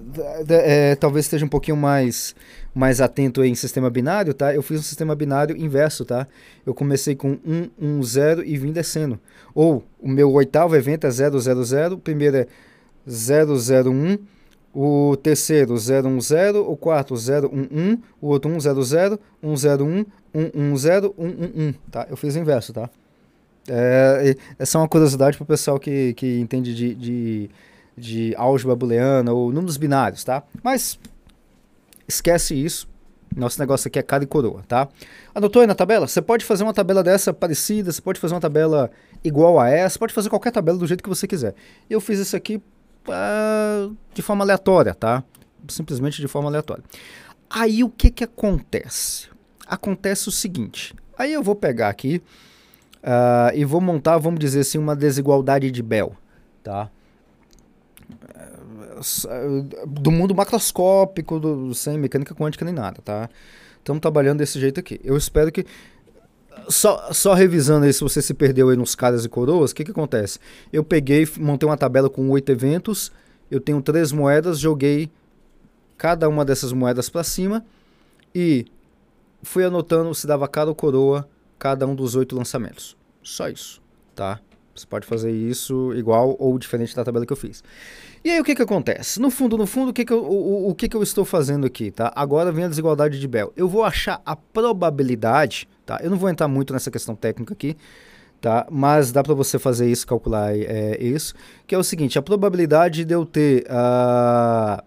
é, 0.48 0.94
talvez 0.94 1.24
esteja 1.24 1.44
um 1.44 1.48
pouquinho 1.48 1.76
mais, 1.76 2.32
mais 2.72 3.00
atento 3.00 3.42
em 3.42 3.54
sistema 3.56 3.90
binário, 3.90 4.32
tá? 4.32 4.54
Eu 4.54 4.62
fiz 4.62 4.78
um 4.78 4.82
sistema 4.82 5.16
binário 5.16 5.56
inverso, 5.56 6.04
tá? 6.04 6.28
Eu 6.64 6.72
comecei 6.72 7.16
com 7.16 7.38
1, 7.44 7.70
1, 7.80 8.02
0 8.04 8.44
e 8.44 8.56
vim 8.56 8.70
descendo. 8.70 9.18
Ou 9.52 9.84
o 10.00 10.08
meu 10.08 10.30
oitavo 10.32 10.76
evento 10.76 11.06
é 11.06 11.10
0, 11.10 11.40
0, 11.40 11.64
0, 11.64 11.94
o 11.96 11.98
primeiro 11.98 12.36
é 12.36 12.46
0, 13.08 13.56
0, 13.58 13.90
1, 13.90 14.18
o 14.74 15.16
terceiro 15.16 15.74
010, 15.74 16.56
o 16.56 16.76
quarto 16.76 17.14
011, 17.14 17.98
o 18.20 18.28
outro 18.28 18.50
100, 18.60 18.70
101, 19.42 19.56
110, 19.56 20.06
111, 20.32 21.78
tá? 21.90 22.06
Eu 22.08 22.16
fiz 22.16 22.34
o 22.34 22.38
inverso, 22.38 22.72
tá? 22.72 22.88
É, 23.68 24.34
essa 24.58 24.78
é 24.78 24.80
uma 24.80 24.88
curiosidade 24.88 25.36
para 25.36 25.44
o 25.44 25.46
pessoal 25.46 25.78
que, 25.78 26.14
que 26.14 26.40
entende 26.40 26.74
de, 26.74 26.94
de, 26.94 27.50
de 27.96 28.34
álgebra 28.36 28.74
booleana 28.74 29.32
ou 29.32 29.52
números 29.52 29.76
binários, 29.76 30.24
tá? 30.24 30.42
Mas 30.62 30.98
esquece 32.08 32.54
isso. 32.54 32.90
Nosso 33.34 33.58
negócio 33.58 33.88
aqui 33.88 33.98
é 33.98 34.02
cara 34.02 34.24
e 34.24 34.26
coroa, 34.26 34.62
tá? 34.68 34.88
Anotou 35.34 35.60
aí 35.62 35.66
na 35.66 35.74
tabela? 35.74 36.06
Você 36.06 36.20
pode 36.20 36.44
fazer 36.44 36.64
uma 36.64 36.74
tabela 36.74 37.02
dessa 37.02 37.32
parecida, 37.32 37.90
você 37.90 38.00
pode 38.02 38.20
fazer 38.20 38.34
uma 38.34 38.40
tabela 38.40 38.90
igual 39.24 39.58
a 39.58 39.70
essa, 39.70 39.98
pode 39.98 40.12
fazer 40.12 40.28
qualquer 40.28 40.50
tabela 40.50 40.76
do 40.76 40.86
jeito 40.86 41.02
que 41.02 41.08
você 41.08 41.26
quiser. 41.26 41.54
Eu 41.88 41.98
fiz 42.00 42.18
isso 42.18 42.36
aqui 42.36 42.60
uh, 43.08 43.96
de 44.14 44.22
forma 44.22 44.44
aleatória, 44.44 44.94
tá? 44.94 45.24
Simplesmente 45.68 46.20
de 46.20 46.28
forma 46.28 46.48
aleatória. 46.48 46.82
Aí 47.48 47.84
o 47.84 47.90
que 47.90 48.10
que 48.10 48.24
acontece? 48.24 49.28
Acontece 49.66 50.28
o 50.28 50.32
seguinte. 50.32 50.94
Aí 51.18 51.32
eu 51.32 51.42
vou 51.42 51.54
pegar 51.54 51.88
aqui 51.88 52.22
uh, 53.02 53.54
e 53.54 53.64
vou 53.64 53.80
montar, 53.80 54.18
vamos 54.18 54.40
dizer 54.40 54.60
assim, 54.60 54.78
uma 54.78 54.96
desigualdade 54.96 55.70
de 55.70 55.82
Bell, 55.82 56.16
tá? 56.62 56.90
Do 59.86 60.10
mundo 60.10 60.34
macroscópico, 60.34 61.40
do, 61.40 61.74
sem 61.74 61.98
mecânica 61.98 62.34
quântica 62.34 62.64
nem 62.64 62.74
nada, 62.74 63.00
tá? 63.02 63.28
Estamos 63.78 64.00
trabalhando 64.00 64.38
desse 64.38 64.60
jeito 64.60 64.78
aqui. 64.78 65.00
Eu 65.02 65.16
espero 65.16 65.50
que 65.50 65.66
só, 66.68 67.12
só 67.12 67.34
revisando 67.34 67.86
aí, 67.86 67.92
se 67.92 68.00
você 68.00 68.22
se 68.22 68.34
perdeu 68.34 68.68
aí 68.68 68.76
nos 68.76 68.94
caras 68.94 69.24
e 69.24 69.28
coroas, 69.28 69.70
o 69.70 69.74
que, 69.74 69.84
que 69.84 69.90
acontece? 69.90 70.38
Eu 70.72 70.84
peguei, 70.84 71.28
montei 71.38 71.68
uma 71.68 71.76
tabela 71.76 72.08
com 72.08 72.28
oito 72.30 72.50
eventos, 72.50 73.12
eu 73.50 73.60
tenho 73.60 73.80
três 73.82 74.12
moedas, 74.12 74.58
joguei 74.58 75.10
cada 75.96 76.28
uma 76.28 76.44
dessas 76.44 76.72
moedas 76.72 77.08
para 77.08 77.22
cima 77.22 77.64
e 78.34 78.66
fui 79.42 79.64
anotando 79.64 80.14
se 80.14 80.26
dava 80.26 80.48
cara 80.48 80.68
ou 80.68 80.74
coroa 80.74 81.28
cada 81.58 81.86
um 81.86 81.94
dos 81.94 82.14
oito 82.14 82.34
lançamentos. 82.36 82.96
Só 83.22 83.48
isso, 83.48 83.80
tá? 84.14 84.40
Você 84.74 84.86
pode 84.86 85.06
fazer 85.06 85.30
isso 85.30 85.92
igual 85.94 86.36
ou 86.38 86.58
diferente 86.58 86.94
da 86.96 87.04
tabela 87.04 87.26
que 87.26 87.32
eu 87.32 87.36
fiz. 87.36 87.62
E 88.24 88.30
aí 88.30 88.40
o 88.40 88.44
que 88.44 88.54
que 88.54 88.62
acontece? 88.62 89.20
No 89.20 89.30
fundo, 89.30 89.58
no 89.58 89.66
fundo, 89.66 89.90
o 89.90 89.92
que 89.92 90.04
que 90.04 90.12
eu, 90.12 90.24
o, 90.24 90.70
o 90.70 90.74
que 90.74 90.88
que 90.88 90.96
eu 90.96 91.02
estou 91.02 91.24
fazendo 91.24 91.66
aqui, 91.66 91.90
tá? 91.90 92.12
Agora 92.14 92.52
vem 92.52 92.64
a 92.64 92.68
desigualdade 92.68 93.18
de 93.18 93.28
Bell. 93.28 93.52
Eu 93.56 93.68
vou 93.68 93.82
achar 93.82 94.22
a 94.24 94.36
probabilidade 94.36 95.68
Tá? 95.84 96.00
Eu 96.02 96.10
não 96.10 96.16
vou 96.16 96.30
entrar 96.30 96.48
muito 96.48 96.72
nessa 96.72 96.90
questão 96.90 97.14
técnica 97.14 97.52
aqui, 97.52 97.76
tá? 98.40 98.66
mas 98.70 99.10
dá 99.10 99.22
para 99.22 99.34
você 99.34 99.58
fazer 99.58 99.90
isso, 99.90 100.06
calcular 100.06 100.56
é, 100.56 100.96
isso, 101.02 101.34
que 101.66 101.74
é 101.74 101.78
o 101.78 101.82
seguinte, 101.82 102.18
a 102.18 102.22
probabilidade 102.22 103.04
de 103.04 103.14
eu 103.14 103.26
ter 103.26 103.66
uh, 103.66 104.82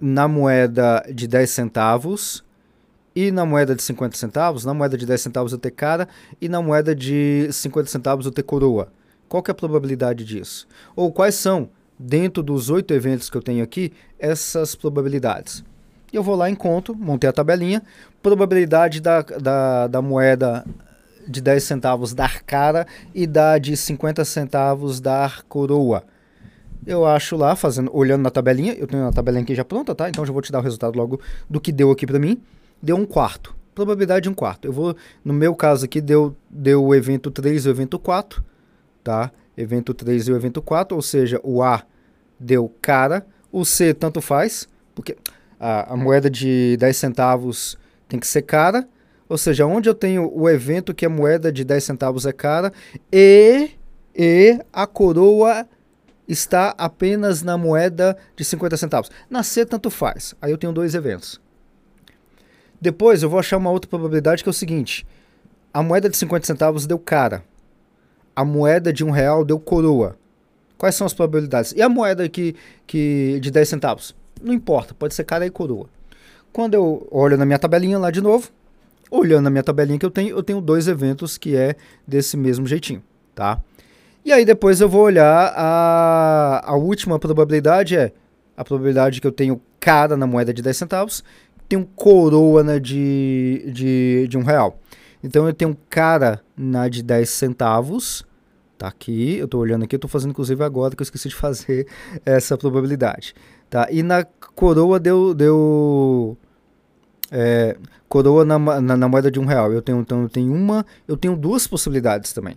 na 0.00 0.26
moeda 0.26 1.04
de 1.12 1.28
10 1.28 1.48
centavos 1.48 2.44
e 3.16 3.30
na 3.30 3.46
moeda 3.46 3.74
de 3.74 3.82
50 3.82 4.14
centavos, 4.14 4.66
na 4.66 4.74
moeda 4.74 4.98
de 4.98 5.06
10 5.06 5.20
centavos 5.22 5.52
eu 5.52 5.58
ter 5.58 5.70
cara 5.70 6.06
e 6.38 6.50
na 6.50 6.60
moeda 6.60 6.94
de 6.94 7.48
50 7.50 7.88
centavos 7.88 8.26
eu 8.26 8.32
ter 8.32 8.42
coroa. 8.42 8.92
Qual 9.26 9.42
que 9.42 9.50
é 9.50 9.52
a 9.52 9.54
probabilidade 9.54 10.22
disso? 10.22 10.68
Ou 10.94 11.10
quais 11.10 11.34
são, 11.34 11.70
dentro 11.98 12.42
dos 12.42 12.68
oito 12.68 12.92
eventos 12.92 13.30
que 13.30 13.36
eu 13.36 13.42
tenho 13.42 13.64
aqui, 13.64 13.90
essas 14.18 14.74
probabilidades? 14.74 15.64
eu 16.12 16.22
vou 16.22 16.34
lá, 16.34 16.48
encontro, 16.48 16.94
montei 16.94 17.28
a 17.28 17.32
tabelinha, 17.32 17.82
probabilidade 18.22 19.00
da, 19.00 19.22
da, 19.22 19.86
da 19.86 20.02
moeda 20.02 20.64
de 21.28 21.40
10 21.40 21.62
centavos 21.62 22.14
dar 22.14 22.42
cara 22.42 22.86
e 23.14 23.26
da 23.26 23.58
de 23.58 23.76
50 23.76 24.24
centavos 24.24 25.00
dar 25.00 25.42
coroa. 25.42 26.04
Eu 26.86 27.04
acho 27.04 27.36
lá, 27.36 27.56
fazendo, 27.56 27.90
olhando 27.94 28.22
na 28.22 28.30
tabelinha, 28.30 28.72
eu 28.74 28.86
tenho 28.86 29.06
a 29.06 29.12
tabelinha 29.12 29.42
aqui 29.42 29.54
já 29.54 29.64
pronta, 29.64 29.94
tá? 29.94 30.08
Então 30.08 30.24
já 30.24 30.32
vou 30.32 30.40
te 30.40 30.52
dar 30.52 30.60
o 30.60 30.62
resultado 30.62 30.96
logo 30.96 31.20
do 31.50 31.60
que 31.60 31.72
deu 31.72 31.90
aqui 31.90 32.06
para 32.06 32.18
mim. 32.18 32.40
Deu 32.82 32.96
um 32.96 33.06
quarto. 33.06 33.54
Probabilidade 33.74 34.24
de 34.24 34.28
um 34.28 34.34
quarto. 34.34 34.66
Eu 34.66 34.72
vou, 34.72 34.96
no 35.24 35.32
meu 35.32 35.54
caso 35.54 35.84
aqui, 35.84 36.00
deu, 36.00 36.36
deu 36.48 36.84
o 36.84 36.94
evento 36.94 37.30
3 37.30 37.66
e 37.66 37.68
o 37.68 37.70
evento 37.70 37.98
4, 37.98 38.42
tá? 39.04 39.30
Evento 39.56 39.92
3 39.92 40.28
e 40.28 40.32
o 40.32 40.36
evento 40.36 40.62
4, 40.62 40.96
ou 40.96 41.02
seja, 41.02 41.40
o 41.42 41.62
A 41.62 41.82
deu 42.38 42.72
cara, 42.80 43.26
o 43.50 43.64
C 43.64 43.92
tanto 43.92 44.20
faz, 44.20 44.68
porque 44.94 45.16
a, 45.58 45.92
a 45.94 45.96
moeda 45.96 46.30
de 46.30 46.76
10 46.78 46.96
centavos 46.96 47.78
tem 48.08 48.20
que 48.20 48.26
ser 48.26 48.42
cara, 48.42 48.88
ou 49.28 49.36
seja, 49.36 49.66
onde 49.66 49.88
eu 49.88 49.94
tenho 49.94 50.30
o 50.32 50.48
evento 50.48 50.94
que 50.94 51.04
a 51.04 51.08
moeda 51.08 51.50
de 51.50 51.64
10 51.64 51.82
centavos 51.82 52.26
é 52.26 52.32
cara 52.32 52.72
e, 53.12 53.70
e 54.14 54.58
a 54.72 54.86
coroa 54.86 55.66
está 56.28 56.74
apenas 56.78 57.42
na 57.42 57.56
moeda 57.56 58.16
de 58.36 58.44
50 58.44 58.76
centavos. 58.76 59.10
Na 59.28 59.42
C 59.42 59.64
tanto 59.64 59.90
faz. 59.90 60.34
Aí 60.40 60.50
eu 60.50 60.58
tenho 60.58 60.72
dois 60.72 60.94
eventos. 60.94 61.40
Depois 62.80 63.22
eu 63.22 63.30
vou 63.30 63.38
achar 63.38 63.56
uma 63.56 63.70
outra 63.70 63.88
probabilidade 63.88 64.42
que 64.42 64.48
é 64.48 64.50
o 64.50 64.54
seguinte. 64.54 65.06
A 65.72 65.82
moeda 65.82 66.08
de 66.08 66.16
50 66.16 66.46
centavos 66.46 66.86
deu 66.86 66.98
cara. 66.98 67.44
A 68.34 68.44
moeda 68.44 68.92
de 68.92 69.04
um 69.04 69.10
real 69.10 69.44
deu 69.44 69.58
coroa. 69.58 70.16
Quais 70.76 70.94
são 70.94 71.06
as 71.06 71.14
probabilidades? 71.14 71.72
E 71.72 71.80
a 71.80 71.88
moeda 71.88 72.28
que, 72.28 72.54
que 72.86 73.38
de 73.40 73.50
10 73.50 73.68
centavos? 73.68 74.14
Não 74.42 74.52
importa, 74.52 74.94
pode 74.94 75.14
ser 75.14 75.24
cara 75.24 75.46
e 75.46 75.50
coroa. 75.50 75.88
Quando 76.52 76.74
eu 76.74 77.06
olho 77.10 77.36
na 77.36 77.46
minha 77.46 77.58
tabelinha 77.58 77.98
lá 77.98 78.10
de 78.10 78.20
novo, 78.20 78.50
olhando 79.10 79.44
na 79.44 79.50
minha 79.50 79.62
tabelinha 79.62 79.98
que 79.98 80.06
eu 80.06 80.10
tenho, 80.10 80.36
eu 80.36 80.42
tenho 80.42 80.60
dois 80.60 80.88
eventos 80.88 81.38
que 81.38 81.56
é 81.56 81.76
desse 82.06 82.36
mesmo 82.36 82.66
jeitinho, 82.66 83.02
tá? 83.34 83.60
E 84.24 84.32
aí 84.32 84.44
depois 84.44 84.80
eu 84.80 84.88
vou 84.88 85.02
olhar 85.02 85.52
a, 85.56 86.62
a 86.66 86.74
última 86.74 87.18
probabilidade 87.18 87.96
é 87.96 88.12
a 88.56 88.64
probabilidade 88.64 89.20
que 89.20 89.26
eu 89.26 89.32
tenho 89.32 89.60
cara 89.78 90.16
na 90.16 90.26
moeda 90.26 90.52
de 90.52 90.62
10 90.62 90.76
centavos, 90.76 91.22
tenho 91.68 91.84
coroa 91.84 92.62
na 92.62 92.78
de, 92.78 93.70
de, 93.72 94.26
de 94.28 94.38
um 94.38 94.42
real. 94.42 94.80
Então 95.22 95.46
eu 95.46 95.52
tenho 95.52 95.76
cara 95.90 96.40
na 96.56 96.88
de 96.88 97.02
10 97.02 97.28
centavos, 97.28 98.24
tá 98.78 98.88
aqui, 98.88 99.36
eu 99.36 99.46
estou 99.46 99.60
olhando 99.60 99.84
aqui, 99.84 99.94
eu 99.94 99.98
estou 99.98 100.10
fazendo 100.10 100.30
inclusive 100.30 100.62
agora 100.62 100.94
que 100.94 101.02
eu 101.02 101.04
esqueci 101.04 101.28
de 101.28 101.34
fazer 101.34 101.86
essa 102.24 102.56
probabilidade. 102.56 103.34
Tá? 103.68 103.88
E 103.90 104.02
na 104.02 104.24
coroa 104.24 105.00
deu. 105.00 105.34
deu 105.34 106.36
é, 107.30 107.76
coroa 108.08 108.44
na, 108.44 108.58
na, 108.58 108.96
na, 108.96 109.08
moeda 109.08 109.30
de 109.30 109.40
um 109.40 109.44
real. 109.44 109.72
Eu 109.72 109.82
tenho, 109.82 110.00
então, 110.00 110.22
eu 110.22 110.28
tenho 110.28 110.52
uma. 110.52 110.86
Eu 111.08 111.16
tenho 111.16 111.36
duas 111.36 111.66
possibilidades 111.66 112.32
também. 112.32 112.56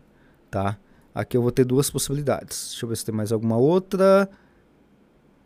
Tá? 0.51 0.77
Aqui 1.13 1.35
eu 1.35 1.41
vou 1.41 1.51
ter 1.51 1.65
duas 1.65 1.89
possibilidades. 1.89 2.67
Deixa 2.69 2.85
eu 2.85 2.89
ver 2.89 2.97
se 2.97 3.05
tem 3.05 3.15
mais 3.15 3.31
alguma 3.31 3.57
outra. 3.57 4.29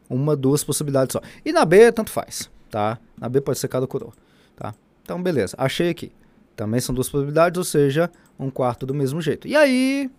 Uma, 0.09 0.35
duas 0.35 0.63
possibilidades 0.63 1.13
só. 1.13 1.21
E 1.45 1.53
na 1.53 1.63
B, 1.63 1.91
tanto 1.91 2.11
faz. 2.11 2.51
Tá? 2.73 2.97
Na 3.15 3.29
B 3.29 3.39
pode 3.39 3.59
ser 3.59 3.67
cada 3.67 3.85
coroa. 3.85 4.13
Tá? 4.55 4.73
Então, 5.03 5.21
beleza. 5.21 5.55
Achei 5.59 5.91
aqui. 5.91 6.11
Também 6.55 6.79
são 6.79 6.95
duas 6.95 7.07
possibilidades, 7.07 7.55
ou 7.55 7.63
seja, 7.63 8.09
um 8.39 8.49
quarto 8.49 8.83
do 8.83 8.95
mesmo 8.95 9.21
jeito. 9.21 9.47
E 9.47 9.55
aí. 9.55 10.09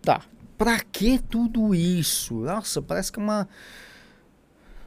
Tá. 0.00 0.22
Pra 0.56 0.80
que 0.80 1.18
tudo 1.18 1.74
isso? 1.74 2.32
Nossa, 2.36 2.80
parece 2.80 3.12
que 3.12 3.20
é 3.20 3.22
uma 3.22 3.46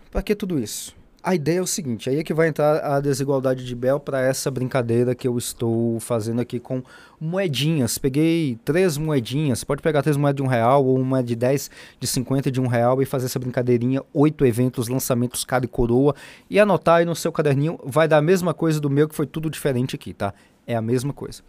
para 0.09 0.23
que 0.23 0.33
tudo 0.33 0.59
isso? 0.59 0.95
A 1.25 1.33
ideia 1.33 1.59
é 1.59 1.61
o 1.61 1.65
seguinte, 1.65 2.09
aí 2.09 2.19
é 2.19 2.23
que 2.23 2.33
vai 2.33 2.49
entrar 2.49 2.83
a 2.83 2.99
desigualdade 2.99 3.65
de 3.65 3.73
Bell 3.73 3.97
para 3.97 4.19
essa 4.19 4.51
brincadeira 4.51 5.15
que 5.15 5.25
eu 5.25 5.37
estou 5.37 5.97
fazendo 6.01 6.41
aqui 6.41 6.59
com 6.59 6.83
moedinhas. 7.17 7.97
Peguei 7.97 8.59
três 8.65 8.97
moedinhas, 8.97 9.63
pode 9.63 9.81
pegar 9.81 10.01
três 10.01 10.17
moedas 10.17 10.35
de 10.35 10.43
um 10.43 10.47
real 10.47 10.85
ou 10.85 10.99
uma 10.99 11.23
de 11.23 11.33
10, 11.33 11.71
de 11.97 12.07
50 12.07 12.51
de 12.51 12.59
um 12.59 12.67
real 12.67 13.01
e 13.01 13.05
fazer 13.05 13.27
essa 13.27 13.39
brincadeirinha, 13.39 14.03
oito 14.13 14.45
eventos, 14.45 14.89
lançamentos, 14.89 15.45
cada 15.45 15.63
e 15.63 15.69
coroa 15.69 16.13
e 16.49 16.59
anotar 16.59 16.95
aí 16.95 17.05
no 17.05 17.15
seu 17.15 17.31
caderninho, 17.31 17.79
vai 17.85 18.05
dar 18.05 18.17
a 18.17 18.21
mesma 18.21 18.53
coisa 18.53 18.81
do 18.81 18.89
meu 18.89 19.07
que 19.07 19.15
foi 19.15 19.25
tudo 19.25 19.49
diferente 19.49 19.95
aqui, 19.95 20.13
tá? 20.13 20.33
É 20.67 20.75
a 20.75 20.81
mesma 20.81 21.13
coisa. 21.13 21.41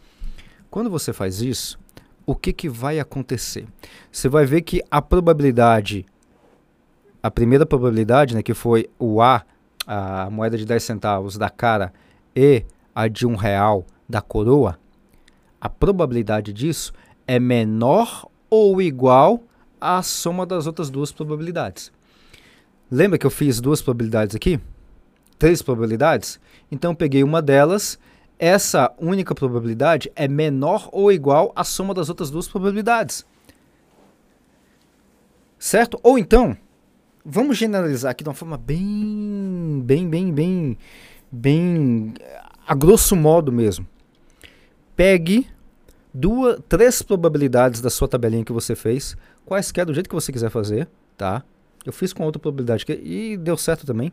Quando 0.71 0.89
você 0.89 1.13
faz 1.13 1.43
isso, 1.43 1.81
o 2.25 2.37
que, 2.37 2.53
que 2.53 2.69
vai 2.69 3.01
acontecer? 3.01 3.67
Você 4.13 4.29
vai 4.29 4.47
ver 4.47 4.63
que 4.63 4.81
a 4.89 5.03
probabilidade 5.03 6.07
a 7.21 7.31
primeira 7.31 7.65
probabilidade, 7.65 8.35
né, 8.35 8.43
que 8.43 8.53
foi 8.53 8.87
o 8.99 9.23
A, 9.23 9.43
a 9.87 10.29
moeda 10.31 10.57
de 10.57 10.65
10 10.65 10.83
centavos 10.83 11.37
da 11.37 11.51
cara 11.51 11.93
e 12.35 12.65
a 12.95 13.09
de 13.09 13.27
um 13.27 13.35
real 13.35 13.85
da 14.09 14.21
coroa, 14.21 14.79
a 15.61 15.69
probabilidade 15.69 16.53
disso 16.53 16.93
é 17.27 17.39
menor 17.39 18.29
ou 18.51 18.81
igual 18.81 19.43
à 19.81 20.03
soma 20.03 20.47
das 20.47 20.67
outras 20.67 20.91
duas 20.91 21.11
probabilidades. 21.11 21.91
Lembra 22.91 23.19
que 23.19 23.27
eu 23.27 23.31
fiz 23.31 23.61
duas 23.61 23.81
probabilidades 23.81 24.37
aqui? 24.37 24.61
Três 25.39 25.63
probabilidades? 25.63 26.39
Então 26.71 26.93
eu 26.93 26.97
peguei 26.97 27.25
uma 27.25 27.41
delas. 27.43 27.99
Essa 28.39 28.93
única 28.99 29.35
probabilidade 29.35 30.13
é 30.15 30.29
menor 30.29 30.89
ou 30.93 31.11
igual 31.11 31.53
à 31.57 31.65
soma 31.65 31.95
das 31.95 32.09
outras 32.09 32.31
duas 32.31 32.47
probabilidades. 32.47 33.25
Certo? 35.59 35.99
Ou 36.03 36.19
então, 36.19 36.57
vamos 37.25 37.57
generalizar 37.57 38.11
aqui 38.11 38.23
de 38.23 38.29
uma 38.29 38.35
forma 38.35 38.59
bem, 38.59 39.14
bem, 39.85 40.09
bem, 40.09 40.33
bem, 40.33 40.79
bem, 41.31 42.15
a 42.67 42.75
grosso 42.75 43.15
modo 43.15 43.53
mesmo. 43.53 43.87
Pegue 44.97 45.47
duas, 46.13 46.59
três 46.69 47.03
probabilidades 47.03 47.81
da 47.81 47.91
sua 47.91 48.09
tabelinha 48.09 48.45
que 48.45 48.53
você 48.53 48.75
fez, 48.75 49.17
quaisquer 49.45 49.85
do 49.85 49.93
jeito 49.93 50.09
que 50.09 50.15
você 50.15 50.33
quiser 50.33 50.51
fazer, 50.51 50.89
tá? 51.17 51.45
Eu 51.85 51.93
fiz 51.93 52.13
com 52.13 52.25
outra 52.25 52.41
probabilidade 52.41 52.87
e 52.89 53.37
deu 53.37 53.59
certo 53.59 53.85
também. 53.85 54.11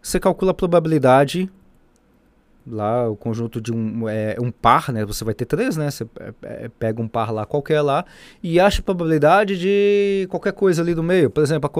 Você 0.00 0.20
calcula 0.20 0.52
a 0.52 0.54
probabilidade 0.54 1.50
lá 2.68 3.08
o 3.08 3.16
conjunto 3.16 3.60
de 3.60 3.72
um, 3.72 4.08
é, 4.08 4.36
um 4.40 4.50
par, 4.50 4.92
né? 4.92 5.04
Você 5.04 5.24
vai 5.24 5.34
ter 5.34 5.44
três, 5.44 5.76
né? 5.76 5.90
Você 5.90 6.04
é, 6.18 6.32
é, 6.42 6.68
pega 6.68 7.00
um 7.00 7.06
par 7.06 7.32
lá 7.32 7.46
qualquer 7.46 7.80
lá 7.80 8.04
e 8.42 8.58
acha 8.58 8.80
a 8.80 8.84
probabilidade 8.84 9.58
de 9.58 10.26
qualquer 10.28 10.52
coisa 10.52 10.82
ali 10.82 10.94
do 10.94 11.02
meio. 11.02 11.30
Por 11.30 11.42
exemplo, 11.42 11.70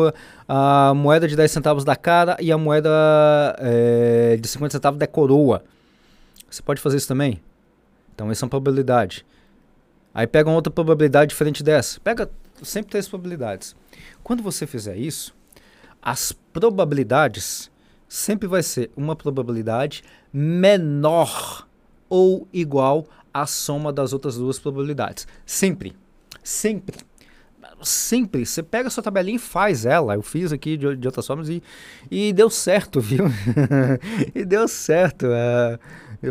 a, 0.49 0.91
a 0.91 0.95
moeda 0.95 1.27
de 1.27 1.35
10 1.35 1.51
centavos 1.51 1.85
da 1.85 1.97
cara 1.97 2.37
e 2.41 2.53
a 2.53 2.59
moeda 2.59 2.91
é, 3.59 4.37
de 4.41 4.47
50 4.49 4.73
centavos 4.73 4.99
da 4.99 5.07
coroa. 5.07 5.65
Você 6.49 6.63
pode 6.63 6.81
fazer 6.81 6.99
isso 6.99 7.09
também. 7.09 7.41
Então 8.15 8.31
essa 8.31 8.45
é 8.45 8.47
uma 8.47 8.51
probabilidade. 8.51 9.27
Aí 10.15 10.27
pega 10.27 10.49
uma 10.49 10.57
outra 10.57 10.73
probabilidade 10.73 11.31
diferente 11.31 11.63
dessa. 11.63 12.01
Pega 12.01 12.31
sempre 12.63 12.93
três 12.93 13.09
probabilidades. 13.09 13.77
Quando 14.23 14.43
você 14.43 14.67
fizer 14.67 14.97
isso, 14.97 15.35
as 16.01 16.33
probabilidades 16.53 17.71
sempre 18.09 18.47
vai 18.47 18.63
ser 18.63 18.91
uma 18.97 19.17
probabilidade 19.17 20.03
menor 20.39 21.67
ou 22.11 22.47
igual 22.53 23.07
à 23.33 23.47
soma 23.47 23.91
das 23.91 24.13
outras 24.13 24.37
duas 24.37 24.59
probabilidades. 24.59 25.27
Sempre. 25.47 25.97
Sempre. 26.45 26.99
Sempre. 27.83 28.45
Você 28.45 28.63
pega 28.63 28.89
a 28.89 28.91
sua 28.91 29.03
tabelinha 29.03 29.37
e 29.37 29.39
faz 29.39 29.87
ela. 29.87 30.15
Eu 30.15 30.21
fiz 30.21 30.53
aqui 30.53 30.77
de, 30.77 30.95
de 30.95 31.09
outras 31.09 31.27
formas 31.27 31.49
e, 31.49 31.63
e 32.11 32.35
deu 32.35 32.51
certo, 32.51 33.01
viu? 33.01 33.25
e 34.35 34.45
deu 34.45 34.69
certo. 34.69 35.27
É, 35.27 35.79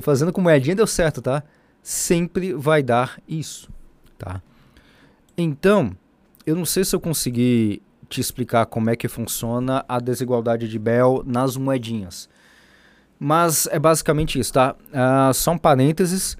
fazendo 0.01 0.31
com 0.31 0.39
moedinha 0.39 0.75
deu 0.75 0.85
certo, 0.85 1.19
tá? 1.19 1.43
Sempre 1.81 2.53
vai 2.53 2.83
dar 2.83 3.19
isso, 3.27 3.71
tá? 4.19 4.39
Então, 5.35 5.97
eu 6.45 6.55
não 6.55 6.65
sei 6.65 6.85
se 6.85 6.95
eu 6.95 6.99
consegui 6.99 7.81
te 8.07 8.21
explicar 8.21 8.67
como 8.67 8.91
é 8.91 8.95
que 8.95 9.07
funciona 9.07 9.83
a 9.87 9.99
desigualdade 9.99 10.67
de 10.67 10.77
Bell 10.77 11.23
nas 11.25 11.57
moedinhas. 11.57 12.29
Mas 13.25 13.67
é 13.71 13.79
basicamente 13.79 14.37
isso, 14.37 14.53
tá? 14.53 14.75
Uh, 14.93 15.33
só 15.33 15.53
um 15.53 15.57
parênteses. 15.57 16.37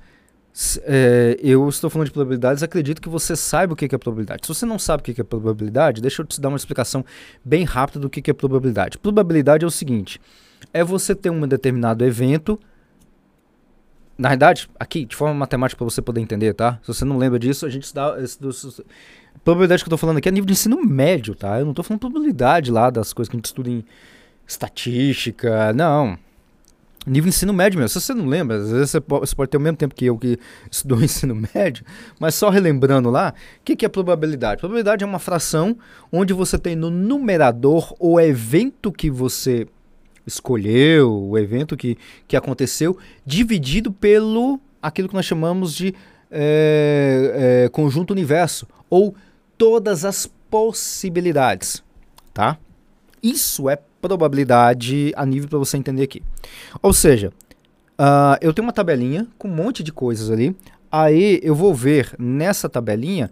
É, 0.84 1.36
eu 1.42 1.68
estou 1.68 1.90
falando 1.90 2.06
de 2.06 2.14
probabilidades, 2.14 2.62
acredito 2.62 3.02
que 3.02 3.10
você 3.10 3.36
saiba 3.36 3.74
o 3.74 3.76
que 3.76 3.86
é 3.86 3.98
probabilidade. 3.98 4.46
Se 4.46 4.54
você 4.54 4.68
não 4.68 4.78
sabe 4.78 5.02
o 5.02 5.04
que 5.04 5.20
é 5.20 5.24
probabilidade, 5.24 6.00
deixa 6.00 6.22
eu 6.22 6.28
te 6.28 6.40
dar 6.40 6.50
uma 6.50 6.58
explicação 6.58 7.04
bem 7.44 7.64
rápida 7.64 8.00
do 8.02 8.08
que 8.08 8.30
é 8.30 8.34
probabilidade. 8.36 9.00
Probabilidade 9.00 9.66
é 9.66 9.68
o 9.68 9.72
seguinte: 9.72 10.22
é 10.72 10.84
você 10.84 11.16
ter 11.16 11.32
um 11.32 11.48
determinado 11.48 12.06
evento. 12.06 12.60
Na 14.16 14.30
verdade, 14.30 14.70
aqui, 14.80 15.06
de 15.06 15.16
forma 15.16 15.34
matemática 15.34 15.80
para 15.80 15.90
você 15.90 16.04
poder 16.04 16.22
entender, 16.22 16.54
tá? 16.54 16.78
Se 16.84 16.88
você 16.90 17.04
não 17.04 17.18
lembra 17.18 17.40
disso, 17.40 17.66
a 17.66 17.70
gente 17.70 17.92
dá 17.92 18.16
probabilidade 19.44 19.84
que 19.84 19.88
eu 19.88 19.92
tô 19.92 19.98
falando 19.98 20.18
aqui 20.18 20.30
é 20.30 20.32
nível 20.32 20.46
de 20.46 20.54
ensino 20.54 20.80
médio, 20.86 21.34
tá? 21.34 21.60
Eu 21.60 21.66
não 21.66 21.74
tô 21.74 21.82
falando 21.82 22.02
probabilidade 22.02 22.70
lá 22.70 22.92
das 22.92 23.12
coisas 23.12 23.28
que 23.28 23.36
a 23.36 23.40
gente 23.40 23.46
estuda 23.46 23.72
em 23.72 23.84
estatística, 24.46 25.74
não. 25.74 26.24
Nível 27.06 27.30
de 27.30 27.36
ensino 27.36 27.54
médio 27.54 27.80
mesmo. 27.80 27.90
Se 27.90 28.06
você 28.06 28.14
não 28.14 28.26
lembra, 28.26 28.58
às 28.58 28.72
vezes 28.72 28.90
você 28.90 29.02
pode, 29.02 29.50
ter 29.50 29.58
o 29.58 29.62
mesmo 29.62 29.78
tempo 29.78 29.94
que 29.94 30.06
eu 30.06 30.18
que 30.18 30.40
estudou 30.72 31.04
ensino 31.04 31.36
médio, 31.54 31.86
mas 32.20 32.36
só 32.36 32.50
relembrando 32.50 33.10
lá, 33.10 33.34
o 33.60 33.64
que, 33.64 33.76
que 33.76 33.86
é 33.86 33.90
probabilidade? 33.90 34.60
Probabilidade 34.60 35.04
é 35.04 35.08
uma 35.08 35.20
fração 35.20 35.78
onde 36.12 36.34
você 36.34 36.58
tem 36.58 36.76
no 36.76 36.90
numerador 36.90 37.96
o 38.00 38.20
evento 38.20 38.92
que 38.92 39.10
você 39.10 39.68
escolheu, 40.26 41.14
o 41.14 41.38
evento 41.38 41.78
que, 41.78 41.98
que 42.28 42.36
aconteceu, 42.36 42.98
dividido 43.26 43.92
pelo 43.92 44.60
aquilo 44.82 45.08
que 45.08 45.16
nós 45.16 45.26
chamamos 45.26 45.74
de 45.74 45.94
é, 46.30 47.64
é, 47.66 47.70
conjunto 47.70 48.12
universo, 48.12 48.68
ou 48.90 49.16
todas 49.58 50.06
as 50.06 50.30
possibilidades, 50.50 51.84
tá? 52.34 52.58
Isso 53.22 53.70
é 53.70 53.80
probabilidade 54.08 55.12
a 55.16 55.26
nível 55.26 55.50
para 55.50 55.60
você 55.60 55.78
entender 55.78 56.04
aqui. 56.04 56.22
Ou 56.82 56.94
seja, 56.94 57.32
uh, 58.00 58.38
eu 58.42 58.54
tenho 58.54 58.66
uma 58.66 58.74
tabelinha 58.74 59.28
com 59.38 59.48
um 59.48 59.52
monte 59.52 59.84
de 59.84 59.92
coisas 59.92 60.30
ali. 60.30 60.56
Aí 60.92 61.40
eu 61.44 61.56
vou 61.56 61.74
ver 61.74 62.14
nessa 62.18 62.70
tabelinha 62.70 63.32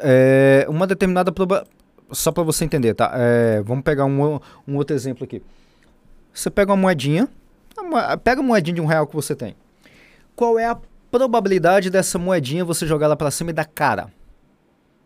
é, 0.00 0.66
uma 0.68 0.86
determinada 0.86 1.30
probabilidade. 1.30 1.76
Só 2.10 2.32
para 2.32 2.42
você 2.42 2.64
entender, 2.64 2.94
tá? 2.94 3.12
É, 3.14 3.60
vamos 3.62 3.84
pegar 3.84 4.06
um, 4.06 4.40
um 4.66 4.76
outro 4.76 4.96
exemplo 4.96 5.24
aqui. 5.24 5.42
Você 6.32 6.48
pega 6.48 6.72
uma 6.72 6.76
moedinha, 6.76 7.28
pega 8.24 8.40
a 8.40 8.42
moedinha 8.42 8.76
de 8.76 8.80
um 8.80 8.86
real 8.86 9.06
que 9.06 9.14
você 9.14 9.34
tem. 9.34 9.54
Qual 10.34 10.58
é 10.58 10.64
a 10.64 10.78
probabilidade 11.10 11.90
dessa 11.90 12.18
moedinha 12.18 12.64
você 12.64 12.86
jogar 12.86 13.06
ela 13.06 13.16
para 13.16 13.30
cima 13.30 13.50
e 13.50 13.52
dar 13.52 13.66
cara? 13.66 14.08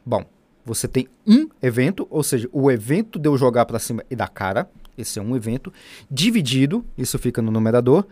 Bom, 0.06 0.24
você 0.64 0.86
tem 0.86 1.08
um 1.26 1.48
evento, 1.62 2.06
ou 2.10 2.22
seja, 2.22 2.48
o 2.52 2.70
evento 2.70 3.18
de 3.18 3.28
eu 3.28 3.36
jogar 3.36 3.66
para 3.66 3.78
cima 3.78 4.04
e 4.10 4.16
dar 4.16 4.28
cara, 4.28 4.68
esse 4.96 5.18
é 5.18 5.22
um 5.22 5.34
evento, 5.36 5.72
dividido, 6.10 6.84
isso 6.96 7.18
fica 7.18 7.42
no 7.42 7.50
numerador, 7.50 8.06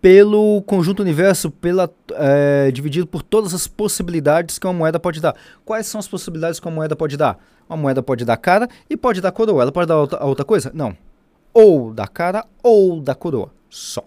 pelo 0.00 0.60
conjunto 0.62 1.00
universo, 1.00 1.50
pela, 1.50 1.90
é, 2.12 2.70
dividido 2.70 3.06
por 3.06 3.22
todas 3.22 3.54
as 3.54 3.66
possibilidades 3.66 4.58
que 4.58 4.66
uma 4.66 4.72
moeda 4.72 5.00
pode 5.00 5.18
dar. 5.18 5.34
Quais 5.64 5.86
são 5.86 5.98
as 5.98 6.06
possibilidades 6.06 6.60
que 6.60 6.66
uma 6.66 6.74
moeda 6.74 6.94
pode 6.94 7.16
dar? 7.16 7.38
Uma 7.66 7.78
moeda 7.78 8.02
pode 8.02 8.22
dar 8.24 8.36
cara 8.36 8.68
e 8.88 8.98
pode 8.98 9.22
dar 9.22 9.32
coroa. 9.32 9.62
Ela 9.62 9.72
pode 9.72 9.88
dar 9.88 9.96
outra, 9.96 10.22
outra 10.22 10.44
coisa? 10.44 10.70
Não. 10.74 10.94
Ou 11.54 11.94
da 11.94 12.06
cara 12.06 12.44
ou 12.62 13.00
da 13.00 13.14
coroa. 13.14 13.50
Só. 13.70 14.04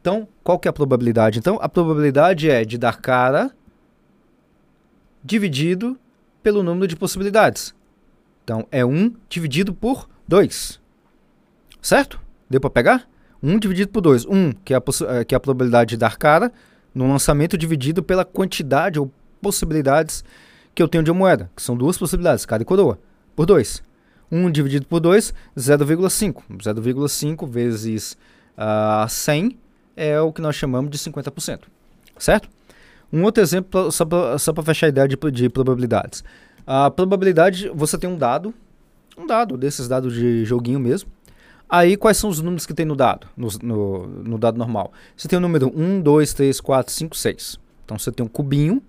Então, 0.00 0.26
qual 0.42 0.58
que 0.58 0.66
é 0.66 0.70
a 0.70 0.72
probabilidade? 0.72 1.38
Então, 1.38 1.56
a 1.60 1.68
probabilidade 1.68 2.50
é 2.50 2.64
de 2.64 2.76
dar 2.76 3.00
cara 3.00 3.52
dividido 5.22 5.96
pelo 6.46 6.62
número 6.62 6.86
de 6.86 6.94
possibilidades. 6.94 7.74
Então, 8.44 8.68
é 8.70 8.84
1 8.84 9.12
dividido 9.28 9.74
por 9.74 10.08
2. 10.28 10.80
Certo? 11.82 12.20
Deu 12.48 12.60
para 12.60 12.70
pegar? 12.70 13.08
1 13.42 13.58
dividido 13.58 13.90
por 13.90 14.00
2. 14.00 14.24
1, 14.26 14.52
que 14.64 14.72
é, 14.72 14.76
a 14.76 14.82
eh, 15.08 15.24
que 15.24 15.34
é 15.34 15.36
a 15.36 15.40
probabilidade 15.40 15.90
de 15.90 15.96
dar 15.96 16.16
cara, 16.16 16.52
no 16.94 17.08
lançamento 17.08 17.58
dividido 17.58 18.00
pela 18.00 18.24
quantidade 18.24 18.96
ou 19.00 19.10
possibilidades 19.42 20.22
que 20.72 20.80
eu 20.80 20.86
tenho 20.86 21.02
de 21.02 21.10
moeda, 21.10 21.50
que 21.56 21.60
são 21.60 21.76
duas 21.76 21.98
possibilidades, 21.98 22.46
cara 22.46 22.62
e 22.62 22.64
coroa, 22.64 22.96
por 23.34 23.44
2. 23.44 23.82
1 24.30 24.48
dividido 24.52 24.86
por 24.86 25.00
2, 25.00 25.34
0,5. 25.58 26.44
0,5 26.58 27.48
vezes 27.48 28.12
uh, 28.56 29.02
ah, 29.02 29.06
100 29.08 29.58
é 29.96 30.20
o 30.20 30.32
que 30.32 30.40
nós 30.40 30.54
chamamos 30.54 30.92
de 30.92 30.98
50%. 30.98 31.62
Certo? 32.16 32.48
Um 33.12 33.22
outro 33.22 33.42
exemplo, 33.42 33.90
só 33.90 34.04
para 34.04 34.62
fechar 34.64 34.86
a 34.86 34.88
ideia 34.88 35.08
de, 35.08 35.16
de 35.30 35.48
probabilidades. 35.48 36.24
A 36.66 36.90
probabilidade, 36.90 37.70
você 37.74 37.96
tem 37.96 38.10
um 38.10 38.18
dado, 38.18 38.52
um 39.16 39.26
dado, 39.26 39.56
desses 39.56 39.86
dados 39.86 40.12
de 40.12 40.44
joguinho 40.44 40.80
mesmo. 40.80 41.10
Aí, 41.68 41.96
quais 41.96 42.16
são 42.16 42.30
os 42.30 42.40
números 42.40 42.66
que 42.66 42.74
tem 42.74 42.86
no 42.86 42.94
dado, 42.94 43.26
no, 43.36 43.48
no, 43.62 44.06
no 44.06 44.38
dado 44.38 44.58
normal? 44.58 44.92
Você 45.16 45.26
tem 45.26 45.36
o 45.36 45.40
número 45.40 45.72
1, 45.74 46.00
2, 46.00 46.34
3, 46.34 46.60
4, 46.60 46.92
5, 46.92 47.16
6. 47.16 47.60
Então, 47.84 47.98
você 47.98 48.12
tem 48.12 48.24
um 48.24 48.28
cubinho, 48.28 48.82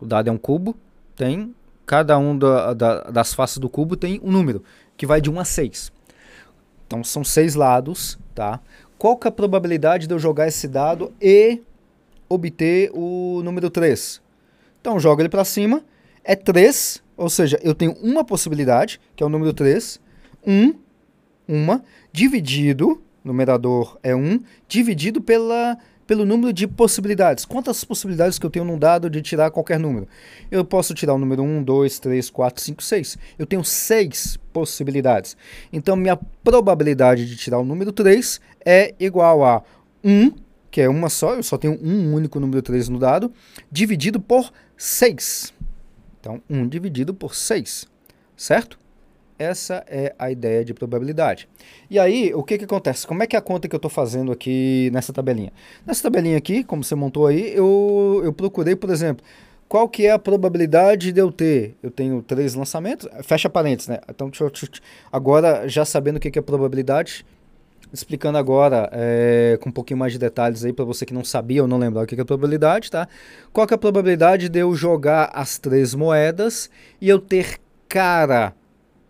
o 0.00 0.06
dado 0.06 0.28
é 0.28 0.32
um 0.32 0.38
cubo, 0.38 0.76
tem 1.16 1.54
cada 1.84 2.18
um 2.18 2.36
da, 2.36 2.74
da, 2.74 3.00
das 3.04 3.32
faces 3.32 3.56
do 3.56 3.68
cubo 3.68 3.96
tem 3.96 4.20
um 4.22 4.30
número, 4.30 4.62
que 4.96 5.06
vai 5.06 5.22
de 5.22 5.30
1 5.30 5.40
a 5.40 5.44
6. 5.44 5.92
Então, 6.86 7.02
são 7.02 7.24
seis 7.24 7.54
lados, 7.54 8.18
tá? 8.34 8.60
Qual 8.98 9.16
que 9.16 9.26
é 9.26 9.30
a 9.30 9.32
probabilidade 9.32 10.06
de 10.06 10.14
eu 10.14 10.18
jogar 10.18 10.48
esse 10.48 10.66
dado 10.66 11.12
e 11.20 11.62
obter 12.28 12.90
o 12.92 13.40
número 13.42 13.70
3. 13.70 14.20
Então, 14.80 14.98
jogo 15.00 15.22
ele 15.22 15.28
para 15.28 15.44
cima, 15.44 15.82
é 16.24 16.36
3, 16.36 17.02
ou 17.16 17.28
seja, 17.28 17.58
eu 17.62 17.74
tenho 17.74 17.92
uma 18.02 18.24
possibilidade, 18.24 19.00
que 19.16 19.22
é 19.22 19.26
o 19.26 19.28
número 19.28 19.52
3, 19.52 20.00
1, 20.46 20.74
uma, 21.48 21.82
dividido, 22.12 23.02
numerador 23.24 23.98
é 24.02 24.14
1, 24.14 24.40
dividido 24.68 25.20
pela, 25.20 25.76
pelo 26.06 26.24
número 26.24 26.52
de 26.52 26.66
possibilidades. 26.66 27.44
Quantas 27.44 27.82
possibilidades 27.84 28.38
que 28.38 28.46
eu 28.46 28.50
tenho 28.50 28.64
num 28.64 28.78
dado 28.78 29.08
de 29.10 29.20
tirar 29.22 29.50
qualquer 29.50 29.78
número? 29.78 30.06
Eu 30.50 30.64
posso 30.64 30.94
tirar 30.94 31.14
o 31.14 31.18
número 31.18 31.42
1, 31.42 31.62
2, 31.62 31.98
3, 31.98 32.30
4, 32.30 32.62
5, 32.62 32.82
6. 32.82 33.18
Eu 33.38 33.46
tenho 33.46 33.64
6 33.64 34.38
possibilidades. 34.52 35.36
Então, 35.72 35.96
minha 35.96 36.18
probabilidade 36.44 37.26
de 37.26 37.36
tirar 37.36 37.58
o 37.58 37.64
número 37.64 37.92
3 37.92 38.40
é 38.64 38.94
igual 39.00 39.44
a 39.44 39.62
1, 40.04 40.30
que 40.70 40.80
é 40.80 40.88
uma 40.88 41.08
só, 41.08 41.34
eu 41.34 41.42
só 41.42 41.56
tenho 41.56 41.78
um 41.82 42.14
único 42.14 42.38
número 42.38 42.62
3 42.62 42.88
no 42.88 42.98
dado, 42.98 43.32
dividido 43.70 44.20
por 44.20 44.52
6. 44.76 45.54
Então, 46.20 46.42
1 46.48 46.68
dividido 46.68 47.14
por 47.14 47.34
6, 47.34 47.86
certo? 48.36 48.78
Essa 49.38 49.84
é 49.86 50.14
a 50.18 50.32
ideia 50.32 50.64
de 50.64 50.74
probabilidade. 50.74 51.48
E 51.88 51.96
aí, 51.98 52.34
o 52.34 52.42
que, 52.42 52.58
que 52.58 52.64
acontece? 52.64 53.06
Como 53.06 53.22
é 53.22 53.26
que 53.26 53.36
é 53.36 53.38
a 53.38 53.42
conta 53.42 53.68
que 53.68 53.74
eu 53.74 53.78
estou 53.78 53.90
fazendo 53.90 54.32
aqui 54.32 54.90
nessa 54.92 55.12
tabelinha? 55.12 55.52
Nessa 55.86 56.02
tabelinha 56.02 56.36
aqui, 56.36 56.64
como 56.64 56.82
você 56.82 56.96
montou 56.96 57.26
aí, 57.26 57.52
eu, 57.54 58.20
eu 58.24 58.32
procurei, 58.32 58.74
por 58.74 58.90
exemplo, 58.90 59.24
qual 59.68 59.88
que 59.88 60.06
é 60.06 60.10
a 60.10 60.18
probabilidade 60.18 61.12
de 61.12 61.20
eu 61.20 61.30
ter? 61.30 61.76
Eu 61.80 61.90
tenho 61.90 62.20
três 62.20 62.54
lançamentos, 62.54 63.06
fecha 63.22 63.48
parênteses, 63.48 63.88
né? 63.88 64.00
Então, 64.08 64.28
agora, 65.12 65.68
já 65.68 65.84
sabendo 65.84 66.16
o 66.16 66.20
que, 66.20 66.32
que 66.32 66.38
é 66.38 66.42
probabilidade, 66.42 67.24
explicando 67.92 68.38
agora 68.38 68.88
é, 68.92 69.58
com 69.60 69.68
um 69.68 69.72
pouquinho 69.72 69.98
mais 69.98 70.12
de 70.12 70.18
detalhes 70.18 70.64
aí 70.64 70.72
para 70.72 70.84
você 70.84 71.06
que 71.06 71.14
não 71.14 71.24
sabia 71.24 71.62
ou 71.62 71.68
não 71.68 71.78
lembrava 71.78 72.04
o 72.04 72.06
que 72.06 72.20
é 72.20 72.24
probabilidade, 72.24 72.90
tá? 72.90 73.08
Qual 73.52 73.66
é 73.70 73.74
a 73.74 73.78
probabilidade 73.78 74.48
de 74.48 74.58
eu 74.58 74.74
jogar 74.74 75.30
as 75.32 75.58
três 75.58 75.94
moedas 75.94 76.70
e 77.00 77.08
eu 77.08 77.18
ter 77.18 77.58
cara 77.88 78.54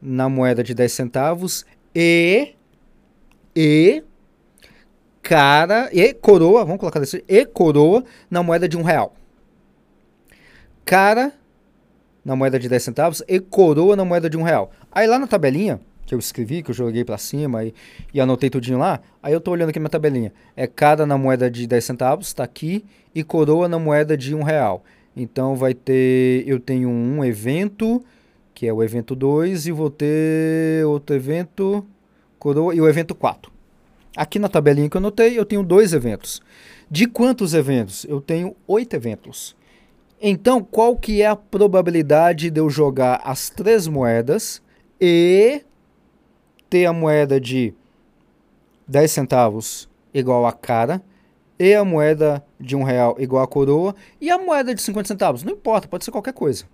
na 0.01 0.29
moeda 0.29 0.63
de 0.63 0.75
10 0.75 0.93
centavos 0.93 1.65
e 1.95 2.55
e 3.55 4.05
cara 5.21 5.91
e 5.93 6.15
coroa, 6.15 6.65
vamos 6.65 6.79
colocar 6.79 7.01
assim, 7.01 7.21
e 7.29 7.45
coroa 7.45 8.05
na 8.31 8.43
moeda 8.43 8.69
de 8.69 8.77
um 8.77 8.83
real. 8.83 9.15
Cara 10.85 11.33
na 12.25 12.37
moeda 12.37 12.59
de 12.59 12.69
10 12.69 12.83
centavos 12.83 13.23
e 13.27 13.41
coroa 13.41 13.97
na 13.97 14.05
moeda 14.05 14.31
de 14.31 14.37
um 14.37 14.43
real. 14.43 14.71
Aí 14.93 15.07
lá 15.07 15.19
na 15.19 15.27
tabelinha 15.27 15.81
que 16.09 16.15
eu 16.15 16.19
escrevi, 16.19 16.63
que 16.63 16.71
eu 16.71 16.75
joguei 16.75 17.05
para 17.05 17.19
cima 17.19 17.65
e, 17.65 17.75
e 18.13 18.21
anotei 18.21 18.49
tudinho 18.49 18.79
lá, 18.79 19.01
aí 19.23 19.33
eu 19.33 19.41
tô 19.41 19.51
olhando 19.51 19.69
aqui 19.69 19.79
minha 19.79 19.91
tabelinha. 19.91 20.33
É 20.57 20.67
cara 20.67 21.05
na 21.05 21.19
moeda 21.19 21.51
de 21.51 21.67
10 21.67 21.85
centavos, 21.85 22.33
tá 22.33 22.43
aqui, 22.43 22.85
e 23.15 23.23
coroa 23.23 23.69
na 23.69 23.79
moeda 23.79 24.17
de 24.17 24.35
um 24.35 24.43
real. 24.43 24.83
Então 25.15 25.55
vai 25.55 25.75
ter, 25.75 26.45
eu 26.47 26.59
tenho 26.59 26.89
um 26.89 27.25
evento 27.25 28.03
que 28.55 28.67
é 28.67 28.73
o 28.73 28.83
evento 28.83 29.15
2, 29.15 29.69
e 29.69 29.71
vou 29.71 29.89
ter 29.89 30.85
outro 30.85 31.15
evento, 31.15 31.87
coroa, 32.41 32.75
e 32.75 32.81
o 32.81 32.89
evento 32.89 33.15
4. 33.15 33.53
Aqui 34.17 34.37
na 34.37 34.49
tabelinha 34.49 34.91
que 34.91 34.97
eu 34.97 34.99
anotei, 34.99 35.39
eu 35.39 35.45
tenho 35.45 35.63
dois 35.63 35.93
eventos. 35.93 36.43
De 36.91 37.07
quantos 37.07 37.55
eventos? 37.55 38.05
Eu 38.09 38.21
tenho 38.21 38.57
oito 38.67 38.97
eventos. 38.97 39.55
Então, 40.21 40.61
qual 40.61 40.97
que 40.97 41.23
é 41.23 41.27
a 41.27 41.37
probabilidade 41.37 42.51
de 42.51 42.59
eu 42.59 42.69
jogar 42.69 43.21
as 43.23 43.49
três 43.49 43.87
moedas 43.87 44.61
e 45.01 45.63
ter 46.69 46.87
a 46.87 46.93
moeda 46.93 47.41
de 47.41 47.75
10 48.87 49.11
centavos 49.11 49.89
igual 50.13 50.47
a 50.47 50.53
cara, 50.53 51.03
e 51.59 51.75
a 51.75 51.85
moeda 51.85 52.45
de 52.59 52.77
um 52.77 52.83
real 52.83 53.17
igual 53.19 53.43
a 53.43 53.49
coroa, 53.49 53.95
e 54.21 54.31
a 54.31 54.39
moeda 54.39 54.75
de 54.75 54.81
50 54.81 55.09
centavos? 55.09 55.43
Não 55.43 55.53
importa, 55.53 55.89
pode 55.89 56.05
ser 56.05 56.11
qualquer 56.11 56.33
coisa 56.33 56.65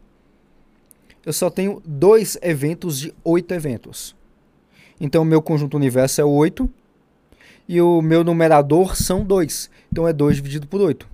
eu 1.24 1.32
só 1.32 1.48
tenho 1.48 1.82
dois 1.84 2.36
eventos 2.42 2.98
de 2.98 3.14
oito 3.24 3.52
eventos. 3.54 4.14
Então, 5.00 5.22
o 5.22 5.26
meu 5.26 5.40
conjunto 5.40 5.76
universo 5.76 6.20
é 6.20 6.24
8 6.24 6.70
e 7.68 7.80
o 7.80 8.02
meu 8.02 8.22
numerador 8.22 8.94
são 8.94 9.24
2. 9.24 9.70
Então, 9.90 10.06
é 10.06 10.12
2 10.12 10.36
dividido 10.36 10.66
por 10.66 10.80
8. 10.80 11.08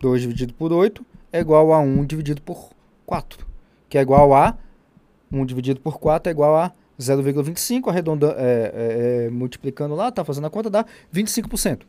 2 0.00 0.22
dividido 0.22 0.54
por 0.54 0.72
8 0.72 1.04
é 1.32 1.40
igual 1.40 1.72
a 1.72 1.80
1 1.80 2.04
dividido 2.04 2.40
por 2.40 2.70
4, 3.04 3.46
que 3.88 3.98
é 3.98 4.00
igual 4.00 4.34
a 4.34 4.56
1 5.30 5.44
dividido 5.44 5.80
por 5.80 5.98
4 5.98 6.30
é 6.30 6.32
igual 6.32 6.56
a 6.56 6.72
0,25, 6.98 7.88
arredondando, 7.88 8.34
é, 8.38 8.42
é, 8.42 9.26
é, 9.26 9.30
multiplicando 9.30 9.94
lá, 9.94 10.10
tá 10.10 10.24
fazendo 10.24 10.46
a 10.46 10.50
conta, 10.50 10.70
dá 10.70 10.84
25%. 11.14 11.82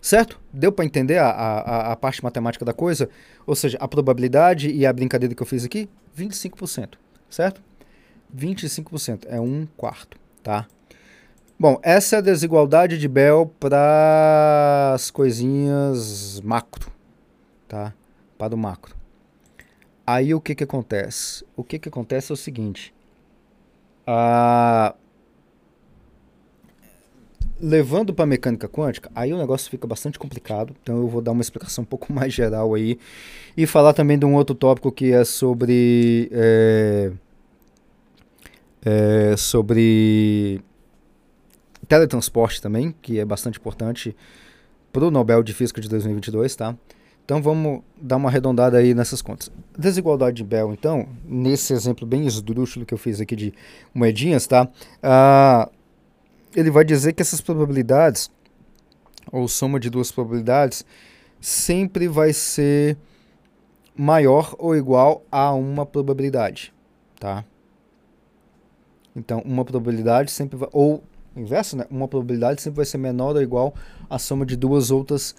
Certo? 0.00 0.40
Deu 0.50 0.72
para 0.72 0.84
entender 0.84 1.18
a, 1.18 1.28
a, 1.28 1.92
a, 1.92 1.96
parte 1.96 2.24
matemática 2.24 2.64
da 2.64 2.72
coisa? 2.72 3.10
Ou 3.46 3.54
seja, 3.54 3.76
a 3.78 3.86
probabilidade 3.86 4.70
e 4.70 4.86
a 4.86 4.92
brincadeira 4.92 5.34
que 5.34 5.42
eu 5.42 5.46
fiz 5.46 5.64
aqui? 5.64 5.90
25%. 6.16 6.94
Certo? 7.28 7.62
25%. 8.34 9.26
É 9.28 9.38
um 9.38 9.66
quarto. 9.76 10.18
Tá? 10.42 10.66
Bom, 11.58 11.78
essa 11.82 12.16
é 12.16 12.18
a 12.18 12.22
desigualdade 12.22 12.96
de 12.96 13.06
Bell 13.06 13.52
para 13.60 14.92
as 14.94 15.10
coisinhas 15.10 16.40
macro. 16.40 16.90
Tá? 17.68 17.92
Para 18.38 18.54
o 18.54 18.58
macro. 18.58 18.96
Aí 20.06 20.32
o 20.34 20.40
que, 20.40 20.54
que 20.54 20.64
acontece? 20.64 21.44
O 21.54 21.62
que, 21.62 21.78
que 21.78 21.90
acontece 21.90 22.32
é 22.32 22.34
o 22.34 22.36
seguinte. 22.36 22.94
Levando 27.60 28.14
para 28.14 28.24
mecânica 28.24 28.66
quântica, 28.66 29.10
aí 29.14 29.34
o 29.34 29.38
negócio 29.38 29.70
fica 29.70 29.86
bastante 29.86 30.18
complicado. 30.18 30.74
Então 30.82 30.96
eu 30.96 31.08
vou 31.08 31.20
dar 31.20 31.32
uma 31.32 31.42
explicação 31.42 31.82
um 31.84 31.86
pouco 31.86 32.12
mais 32.12 32.32
geral 32.32 32.74
aí 32.74 32.98
e 33.56 33.66
falar 33.66 33.92
também 33.92 34.18
de 34.18 34.24
um 34.24 34.34
outro 34.34 34.54
tópico 34.54 34.90
que 34.90 35.12
é 35.12 35.24
sobre 35.24 36.30
é, 36.32 37.12
é, 38.82 39.36
sobre 39.36 40.62
teletransporte 41.86 42.62
também, 42.62 42.94
que 43.02 43.18
é 43.18 43.24
bastante 43.24 43.58
importante 43.58 44.16
para 44.92 45.04
o 45.04 45.10
Nobel 45.10 45.42
de 45.42 45.52
Física 45.52 45.80
de 45.80 45.88
2022, 45.88 46.56
tá? 46.56 46.76
Então 47.30 47.40
vamos 47.40 47.82
dar 47.96 48.16
uma 48.16 48.28
arredondada 48.28 48.76
aí 48.76 48.92
nessas 48.92 49.22
contas. 49.22 49.52
Desigualdade 49.78 50.38
de 50.38 50.42
Bell, 50.42 50.72
então, 50.72 51.06
nesse 51.24 51.72
exemplo 51.72 52.04
bem 52.04 52.26
esdrúxulo 52.26 52.84
que 52.84 52.92
eu 52.92 52.98
fiz 52.98 53.20
aqui 53.20 53.36
de 53.36 53.54
moedinhas, 53.94 54.48
tá? 54.48 54.68
Ah, 55.00 55.70
ele 56.56 56.72
vai 56.72 56.84
dizer 56.84 57.12
que 57.12 57.22
essas 57.22 57.40
probabilidades, 57.40 58.28
ou 59.30 59.46
soma 59.46 59.78
de 59.78 59.88
duas 59.88 60.10
probabilidades, 60.10 60.84
sempre 61.40 62.08
vai 62.08 62.32
ser 62.32 62.98
maior 63.94 64.56
ou 64.58 64.74
igual 64.74 65.22
a 65.30 65.52
uma 65.52 65.86
probabilidade, 65.86 66.74
tá? 67.20 67.44
Então, 69.14 69.40
uma 69.44 69.64
probabilidade 69.64 70.32
sempre 70.32 70.58
vai, 70.58 70.68
ou 70.72 71.00
inverso, 71.36 71.76
né? 71.76 71.86
Uma 71.92 72.08
probabilidade 72.08 72.60
sempre 72.60 72.78
vai 72.78 72.86
ser 72.86 72.98
menor 72.98 73.36
ou 73.36 73.42
igual 73.42 73.72
à 74.08 74.18
soma 74.18 74.44
de 74.44 74.56
duas 74.56 74.90
outras 74.90 75.36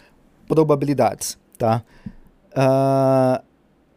probabilidades, 0.47 1.37
tá? 1.61 1.83
Uh, 2.57 3.43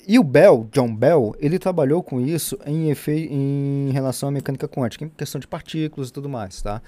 e 0.06 0.18
o 0.18 0.22
Bell, 0.22 0.68
John 0.70 0.94
Bell, 0.94 1.34
ele 1.38 1.58
trabalhou 1.58 2.02
com 2.02 2.20
isso 2.20 2.58
em, 2.66 2.92
em 3.30 3.90
relação 3.90 4.28
à 4.28 4.32
mecânica 4.32 4.68
quântica, 4.68 5.06
em 5.06 5.08
questão 5.08 5.40
de 5.40 5.48
partículas 5.48 6.10
e 6.10 6.12
tudo 6.12 6.28
mais, 6.28 6.60
tá? 6.60 6.82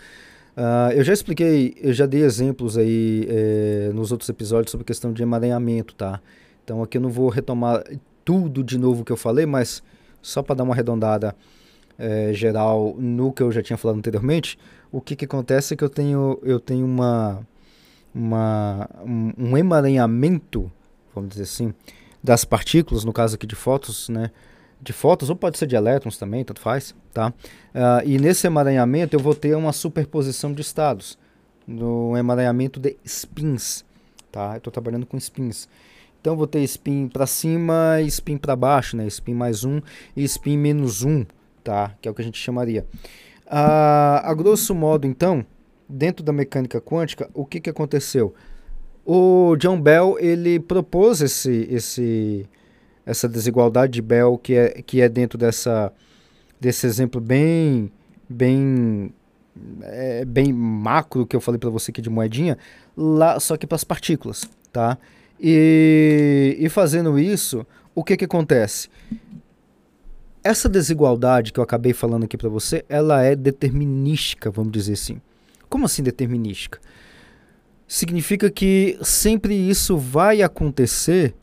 Uh, 0.54 0.92
eu 0.92 1.02
já 1.02 1.14
expliquei, 1.14 1.74
eu 1.80 1.94
já 1.94 2.04
dei 2.04 2.22
exemplos 2.22 2.76
aí 2.76 3.26
é, 3.28 3.90
nos 3.94 4.12
outros 4.12 4.28
episódios 4.28 4.70
sobre 4.70 4.84
questão 4.84 5.12
de 5.12 5.22
emaranhamento, 5.22 5.94
tá? 5.94 6.20
Então 6.62 6.82
aqui 6.82 6.98
eu 6.98 7.02
não 7.02 7.10
vou 7.10 7.30
retomar 7.30 7.82
tudo 8.22 8.62
de 8.62 8.76
novo 8.76 9.04
que 9.04 9.12
eu 9.12 9.16
falei, 9.16 9.46
mas 9.46 9.82
só 10.20 10.42
para 10.42 10.56
dar 10.56 10.64
uma 10.64 10.74
arredondada 10.74 11.34
é, 11.98 12.32
geral 12.34 12.94
no 12.98 13.32
que 13.32 13.42
eu 13.42 13.50
já 13.50 13.62
tinha 13.62 13.76
falado 13.78 13.96
anteriormente, 13.96 14.58
o 14.92 15.00
que, 15.00 15.16
que 15.16 15.24
acontece 15.24 15.72
é 15.72 15.76
que 15.76 15.84
eu 15.84 15.90
tenho, 15.90 16.38
eu 16.42 16.60
tenho 16.60 16.84
uma, 16.84 17.46
uma, 18.16 18.88
um, 19.04 19.56
emaranhamento, 19.58 20.72
vamos 21.14 21.30
dizer 21.30 21.42
assim, 21.42 21.74
das 22.24 22.44
partículas, 22.44 23.04
no 23.04 23.12
caso 23.12 23.34
aqui 23.34 23.46
de 23.46 23.54
fótons, 23.54 24.08
né? 24.08 24.30
De 24.80 24.92
fótons, 24.92 25.28
ou 25.28 25.36
pode 25.36 25.58
ser 25.58 25.66
de 25.66 25.76
elétrons 25.76 26.16
também, 26.16 26.44
tanto 26.44 26.60
faz, 26.60 26.94
tá? 27.12 27.28
Uh, 27.74 28.06
e 28.06 28.18
nesse 28.18 28.46
emaranhamento 28.46 29.14
eu 29.14 29.20
vou 29.20 29.34
ter 29.34 29.54
uma 29.54 29.72
superposição 29.72 30.52
de 30.52 30.62
estados, 30.62 31.18
no 31.66 32.16
emaranhamento 32.16 32.80
de 32.80 32.96
spins, 33.04 33.84
tá? 34.32 34.52
Eu 34.52 34.58
estou 34.58 34.72
trabalhando 34.72 35.04
com 35.04 35.18
spins. 35.18 35.68
Então 36.20 36.36
vou 36.36 36.46
ter 36.46 36.60
spin 36.62 37.08
para 37.08 37.26
cima 37.26 38.00
e 38.00 38.06
spin 38.06 38.38
para 38.38 38.56
baixo, 38.56 38.96
né? 38.96 39.06
Spin 39.06 39.34
mais 39.34 39.62
um 39.62 39.80
e 40.16 40.24
spin 40.24 40.56
menos 40.56 41.02
um, 41.02 41.24
tá? 41.62 41.94
Que 42.00 42.08
é 42.08 42.10
o 42.10 42.14
que 42.14 42.22
a 42.22 42.24
gente 42.24 42.38
chamaria. 42.38 42.86
Uh, 43.46 44.24
a 44.24 44.34
grosso 44.34 44.74
modo, 44.74 45.06
então, 45.06 45.44
dentro 45.88 46.24
da 46.24 46.32
mecânica 46.32 46.80
quântica, 46.80 47.28
o 47.32 47.44
que, 47.44 47.60
que 47.60 47.70
aconteceu? 47.70 48.34
O 49.04 49.56
John 49.56 49.80
Bell 49.80 50.16
ele 50.18 50.58
propôs 50.58 51.20
esse, 51.20 51.68
esse, 51.70 52.46
essa 53.04 53.28
desigualdade 53.28 53.92
de 53.92 54.02
Bell 54.02 54.36
que 54.36 54.54
é, 54.54 54.82
que 54.82 55.00
é 55.00 55.08
dentro 55.08 55.38
dessa, 55.38 55.92
desse 56.60 56.86
exemplo 56.86 57.20
bem, 57.20 57.90
bem, 58.28 59.12
é, 59.82 60.24
bem 60.24 60.52
macro 60.52 61.24
que 61.24 61.36
eu 61.36 61.40
falei 61.40 61.58
para 61.58 61.70
você 61.70 61.90
aqui 61.90 62.02
de 62.02 62.10
moedinha, 62.10 62.58
lá 62.96 63.38
só 63.38 63.56
que 63.56 63.66
para 63.66 63.76
as 63.76 63.84
partículas, 63.84 64.48
tá? 64.72 64.98
E, 65.40 66.56
e 66.58 66.68
fazendo 66.68 67.18
isso, 67.18 67.64
o 67.94 68.02
que 68.02 68.16
que 68.16 68.24
acontece? 68.24 68.88
Essa 70.42 70.68
desigualdade 70.68 71.52
que 71.52 71.60
eu 71.60 71.64
acabei 71.64 71.92
falando 71.92 72.24
aqui 72.24 72.36
para 72.36 72.48
você, 72.48 72.84
ela 72.88 73.22
é 73.22 73.36
determinística, 73.36 74.50
vamos 74.50 74.72
dizer 74.72 74.94
assim. 74.94 75.20
Como 75.68 75.86
assim 75.86 76.02
determinística? 76.02 76.80
significa 77.86 78.50
que 78.50 78.98
sempre 79.02 79.54
isso 79.54 79.96
vai 79.96 80.42
acontecer 80.42 81.34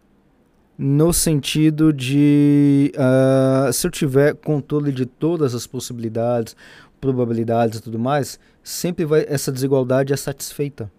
no 0.78 1.14
sentido 1.14 1.94
de 1.94 2.92
uh, 2.96 3.72
se 3.72 3.86
eu 3.88 3.92
tiver 3.92 4.36
controle 4.36 4.92
de 4.92 5.06
todas 5.06 5.54
as 5.56 5.66
possibilidades, 5.68 6.56
probabilidades 7.00 7.80
e 7.80 7.82
tudo 7.82 8.00
mais, 8.00 8.40
sempre 8.64 9.06
vai 9.06 9.26
essa 9.28 9.52
desigualdade 9.52 10.12
é 10.12 10.18
satisfeita, 10.18 10.92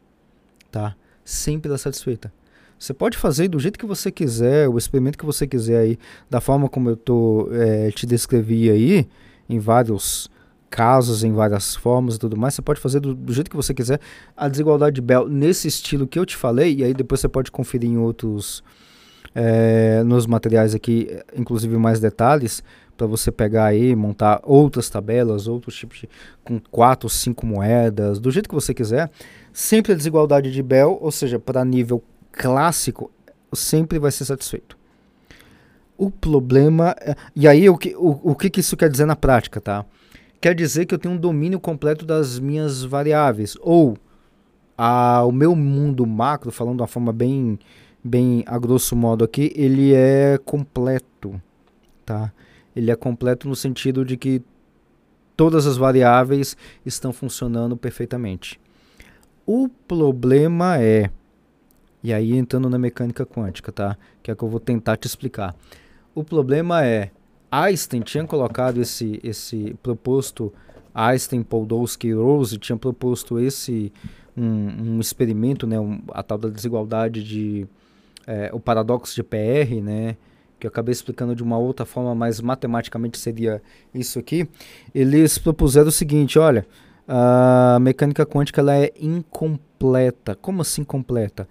tá? 0.70 0.94
Sempre 1.24 1.72
é 1.72 1.76
satisfeita. 1.76 2.32
Você 2.78 2.92
pode 2.92 3.16
fazer 3.16 3.48
do 3.48 3.58
jeito 3.58 3.78
que 3.78 3.87
você 3.87 4.10
quiser, 4.10 4.68
o 4.68 4.76
experimento 4.76 5.18
que 5.18 5.24
você 5.24 5.46
quiser 5.46 5.78
aí, 5.78 5.98
da 6.28 6.40
forma 6.40 6.68
como 6.68 6.90
eu 6.90 6.96
tô, 6.96 7.48
é, 7.52 7.90
te 7.90 8.06
descrevi 8.06 8.70
aí, 8.70 9.08
em 9.48 9.58
vários 9.58 10.30
casos, 10.70 11.22
em 11.22 11.33
várias 11.33 11.74
formas 11.77 12.16
e 12.16 12.18
tudo 12.18 12.37
mais, 12.37 12.55
você 12.55 12.62
pode 12.62 12.81
fazer 12.81 13.00
do, 13.00 13.14
do, 13.14 13.33
jeito 13.33 13.50
que 13.50 13.57
você 13.57 13.72
quiser. 13.72 14.00
A 14.37 14.48
desigualdade 14.48 14.94
de 14.96 15.00
Bell 15.00 15.29
nesse 15.29 15.68
estilo 15.68 16.07
que 16.07 16.18
eu 16.18 16.27
te 16.27 16.37
falei, 16.37 16.77
e 16.77 16.85
aí 16.85 16.94
depois 16.94 17.20
você 17.20 17.29
pode 17.29 17.50
conferir 17.50 17.90
em 17.90 17.96
outros, 17.96 18.62
é, 19.35 20.03
nos 20.03 20.27
materiais 20.27 20.74
aqui, 20.74 21.09
inclusive 21.37 21.77
mais 21.77 22.00
detalhes, 22.00 22.62
para 22.96 23.07
você 23.07 23.31
pegar 23.31 23.66
aí, 23.66 23.94
montar 23.94 24.40
outras 24.42 24.88
tabelas, 24.88 25.46
outros 25.46 25.74
tipos 25.77 25.98
de, 25.98 26.09
com 26.44 26.61
quatro, 26.70 27.09
cinco 27.09 27.46
moedas, 27.46 28.18
do 28.18 28.31
jeito 28.31 28.48
que 28.48 28.55
você 28.55 28.72
quiser. 28.72 29.11
Sempre 29.53 29.92
a 29.92 29.96
desigualdade 29.96 30.53
de 30.53 30.62
Bell, 30.62 30.98
ou 31.00 31.11
seja, 31.11 31.38
para 31.38 31.64
nível 31.64 32.03
clássico 32.33 33.11
sempre 33.53 33.98
vai 33.98 34.11
ser 34.11 34.24
satisfeito. 34.24 34.77
O 35.96 36.11
problema. 36.11 36.94
É, 37.00 37.14
e 37.35 37.46
aí, 37.46 37.68
o 37.68 37.77
que, 37.77 37.94
o, 37.96 38.33
o 38.33 38.35
que, 38.35 38.50
que 38.50 38.61
isso 38.61 38.77
quer 38.77 38.90
dizer 38.90 39.07
na 39.07 39.16
prática, 39.16 39.61
tá? 39.61 39.85
Quer 40.44 40.54
dizer 40.54 40.85
que 40.85 40.94
eu 40.94 40.98
tenho 40.98 41.14
um 41.14 41.16
domínio 41.16 41.59
completo 41.59 42.04
das 42.04 42.38
minhas 42.38 42.83
variáveis. 42.85 43.57
Ou 43.62 43.96
a, 44.76 45.24
o 45.24 45.33
meu 45.33 45.57
mundo 45.57 46.07
macro, 46.07 46.52
falando 46.52 46.76
de 46.76 46.83
uma 46.83 46.87
forma 46.87 47.14
bem, 47.14 47.59
bem 48.04 48.44
a 48.46 48.59
grosso 48.59 48.94
modo 48.94 49.24
aqui, 49.24 49.54
ele 49.57 49.94
é 49.94 50.38
completo, 50.44 51.40
tá? 52.04 52.30
Ele 52.76 52.90
é 52.90 52.94
completo 52.94 53.48
no 53.48 53.57
sentido 53.57 54.04
de 54.04 54.18
que 54.18 54.42
todas 55.35 55.66
as 55.66 55.78
variáveis 55.78 56.59
estão 56.85 57.11
funcionando 57.11 57.74
perfeitamente. 57.74 58.61
O 59.46 59.66
problema 59.66 60.78
é 60.78 61.11
e 62.02 62.12
aí 62.12 62.37
entrando 62.37 62.68
na 62.68 62.78
mecânica 62.78 63.24
quântica, 63.24 63.72
tá? 63.72 63.96
Que 64.22 64.30
é 64.30 64.35
que 64.35 64.44
eu 64.44 64.48
vou 64.50 64.61
tentar 64.61 64.98
te 64.98 65.07
explicar. 65.07 65.57
O 66.14 66.22
problema 66.22 66.85
é, 66.85 67.11
Einstein 67.62 68.00
tinha 68.00 68.24
colocado 68.24 68.80
esse, 68.80 69.20
esse 69.22 69.76
proposto, 69.82 70.52
Einstein, 70.94 71.42
Podolsky 71.42 72.08
e 72.08 72.12
Rose 72.12 72.58
tinham 72.58 72.78
proposto 72.78 73.38
esse, 73.38 73.92
um, 74.36 74.94
um 74.96 75.00
experimento, 75.00 75.66
né? 75.66 75.78
Um, 75.78 76.00
a 76.08 76.22
tal 76.22 76.38
da 76.38 76.48
desigualdade 76.48 77.22
de, 77.22 77.66
é, 78.26 78.50
o 78.52 78.60
paradoxo 78.60 79.14
de 79.14 79.22
PR, 79.22 79.82
né? 79.82 80.16
que 80.58 80.66
eu 80.66 80.68
acabei 80.68 80.92
explicando 80.92 81.34
de 81.34 81.42
uma 81.42 81.58
outra 81.58 81.84
forma, 81.84 82.14
mas 82.14 82.40
matematicamente 82.40 83.18
seria 83.18 83.60
isso 83.92 84.18
aqui, 84.18 84.48
eles 84.94 85.36
propuseram 85.36 85.88
o 85.88 85.92
seguinte, 85.92 86.38
olha, 86.38 86.64
a 87.06 87.76
mecânica 87.80 88.24
quântica 88.24 88.60
ela 88.60 88.74
é 88.74 88.90
incompleta. 88.98 90.34
Como 90.36 90.62
assim 90.62 90.84
completa? 90.84 91.46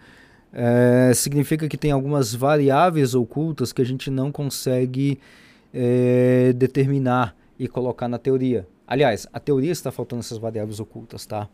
é, 0.53 1.11
significa 1.15 1.67
que 1.67 1.77
tem 1.77 1.91
algumas 1.91 2.33
variáveis 2.35 3.15
ocultas 3.15 3.73
que 3.73 3.81
a 3.81 3.85
gente 3.85 4.11
não 4.11 4.31
consegue 4.31 5.19
é, 5.73 6.53
determinar 6.53 7.35
e 7.57 7.67
colocar 7.67 8.07
na 8.07 8.17
teoria. 8.17 8.67
Aliás, 8.85 9.27
a 9.33 9.39
teoria 9.39 9.71
está 9.71 9.91
faltando 9.91 10.19
essas 10.19 10.37
variáveis 10.37 10.79
ocultas, 10.79 11.25
tá? 11.25 11.49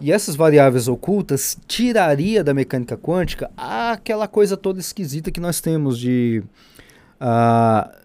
E 0.00 0.10
essas 0.10 0.34
variáveis 0.34 0.88
ocultas 0.88 1.56
tiraria 1.66 2.42
da 2.42 2.52
mecânica 2.52 2.96
quântica 2.96 3.50
aquela 3.56 4.26
coisa 4.26 4.56
toda 4.56 4.80
esquisita 4.80 5.30
que 5.30 5.40
nós 5.40 5.60
temos 5.60 5.98
de 5.98 6.42
uh, 7.20 7.96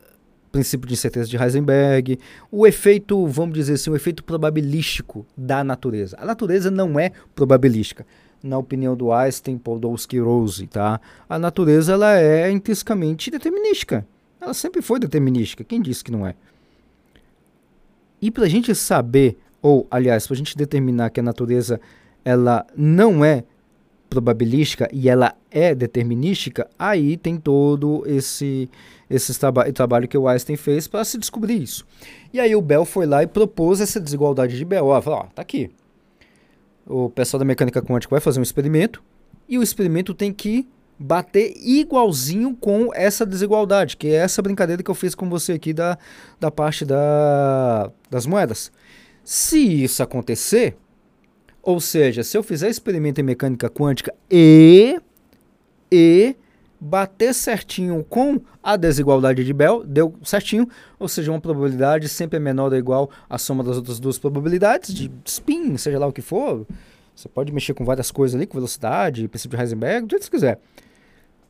princípio 0.51 0.88
de 0.88 0.93
incerteza 0.93 1.27
de 1.27 1.38
Heisenberg, 1.38 2.19
o 2.51 2.65
efeito, 2.65 3.25
vamos 3.27 3.55
dizer 3.55 3.73
assim, 3.73 3.89
o 3.89 3.95
efeito 3.95 4.23
probabilístico 4.23 5.25
da 5.36 5.63
natureza. 5.63 6.15
A 6.19 6.25
natureza 6.25 6.69
não 6.69 6.99
é 6.99 7.12
probabilística 7.34 8.05
na 8.41 8.58
opinião 8.58 8.95
do 8.95 9.12
Einstein, 9.12 9.58
Podolsky 9.58 10.19
Rose, 10.19 10.65
tá? 10.67 11.01
A 11.27 11.38
natureza 11.38 11.93
ela 11.93 12.17
é 12.17 12.49
intrinsecamente 12.49 13.29
determinística. 13.29 14.05
Ela 14.49 14.53
sempre 14.53 14.81
foi 14.81 14.99
determinística. 14.99 15.63
Quem 15.63 15.81
disse 15.81 16.03
que 16.03 16.12
não 16.12 16.25
é? 16.25 16.35
E 18.21 18.29
para 18.29 18.45
a 18.45 18.49
gente 18.49 18.73
saber, 18.75 19.38
ou 19.62 19.88
aliás, 19.89 20.27
para 20.27 20.33
a 20.33 20.38
gente 20.38 20.57
determinar 20.57 21.09
que 21.09 21.19
a 21.19 21.23
natureza 21.23 21.79
ela 22.25 22.65
não 22.75 23.23
é 23.23 23.43
probabilística 24.09 24.89
e 24.91 25.07
ela 25.07 25.35
é 25.51 25.73
determinística, 25.73 26.67
aí 26.77 27.15
tem 27.15 27.38
todo 27.38 28.03
esse, 28.07 28.69
esse 29.09 29.39
traba 29.39 29.71
trabalho 29.71 30.07
que 30.07 30.17
o 30.17 30.27
Einstein 30.27 30.57
fez 30.57 30.88
para 30.88 31.05
se 31.05 31.17
descobrir 31.17 31.62
isso. 31.62 31.85
E 32.33 32.39
aí 32.39 32.55
o 32.55 32.62
Bell 32.62 32.85
foi 32.85 33.05
lá 33.05 33.23
e 33.23 33.27
propôs 33.27 33.79
essa 33.79 33.99
desigualdade 33.99 34.57
de 34.57 34.65
Bell. 34.65 34.88
Ó, 34.88 35.01
falou, 35.01 35.19
ó, 35.19 35.23
tá 35.27 35.41
aqui 35.41 35.71
o 36.89 37.07
pessoal 37.07 37.38
da 37.38 37.45
mecânica 37.45 37.81
quântica 37.81 38.09
vai 38.09 38.19
fazer 38.19 38.39
um 38.39 38.43
experimento 38.43 39.01
e 39.47 39.59
o 39.59 39.63
experimento 39.63 40.13
tem 40.13 40.33
que 40.33 40.67
bater 40.99 41.53
igualzinho 41.55 42.55
com 42.55 42.93
essa 42.93 43.25
desigualdade, 43.25 43.95
que 43.95 44.07
é 44.07 44.15
essa 44.15 44.41
brincadeira 44.41 44.83
que 44.83 44.91
eu 44.91 44.95
fiz 44.95 45.15
com 45.15 45.29
você 45.29 45.53
aqui 45.53 45.71
da, 45.71 45.97
da 46.39 46.51
parte 46.51 46.83
da, 46.83 47.89
das 48.09 48.25
moedas. 48.25 48.69
Se 49.23 49.83
isso 49.83 50.03
acontecer, 50.03 50.75
ou 51.63 51.79
seja, 51.79 52.21
se 52.21 52.38
eu 52.38 52.43
fizer 52.43 52.69
experimento 52.69 53.21
em 53.21 53.23
mecânica 53.23 53.69
quântica 53.69 54.13
e, 54.29 54.99
e 55.89 56.35
bater 56.79 57.33
certinho 57.33 58.03
com 58.03 58.41
a 58.62 58.75
desigualdade 58.75 59.45
de 59.45 59.53
Bell, 59.53 59.85
deu 59.85 60.13
certinho, 60.23 60.67
ou 60.97 61.07
seja, 61.07 61.31
uma 61.31 61.39
probabilidade 61.39 62.09
sempre 62.09 62.38
é 62.38 62.39
menor 62.39 62.71
ou 62.71 62.77
igual 62.77 63.09
à 63.29 63.38
soma 63.38 63.63
das 63.63 63.77
outras 63.77 63.99
duas 63.99 64.17
probabilidades 64.17 64.93
de 64.93 65.12
spin, 65.25 65.77
seja 65.77 65.99
lá 65.99 66.07
o 66.07 66.13
que 66.13 66.21
for. 66.21 66.65
Você 67.15 67.27
pode 67.27 67.51
mexer 67.51 67.73
com 67.73 67.83
várias 67.83 68.12
coisas 68.12 68.35
ali, 68.35 68.47
com 68.47 68.57
velocidade, 68.57 69.27
princípio 69.27 69.57
de 69.57 69.63
Heisenberg, 69.63 70.07
do 70.07 70.12
jeito 70.12 70.21
que 70.21 70.25
você 70.25 70.31
quiser. 70.31 70.59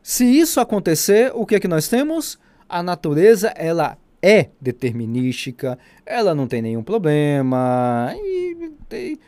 Se 0.01 0.25
isso 0.25 0.59
acontecer, 0.59 1.31
o 1.33 1.45
que 1.45 1.55
é 1.55 1.59
que 1.59 1.67
nós 1.67 1.87
temos? 1.87 2.39
A 2.67 2.81
natureza, 2.81 3.49
ela 3.55 3.97
é 4.21 4.49
determinística, 4.59 5.77
ela 6.05 6.35
não 6.35 6.47
tem 6.47 6.61
nenhum 6.61 6.83
problema, 6.83 8.13
e, 8.15 8.71
e 8.91 9.19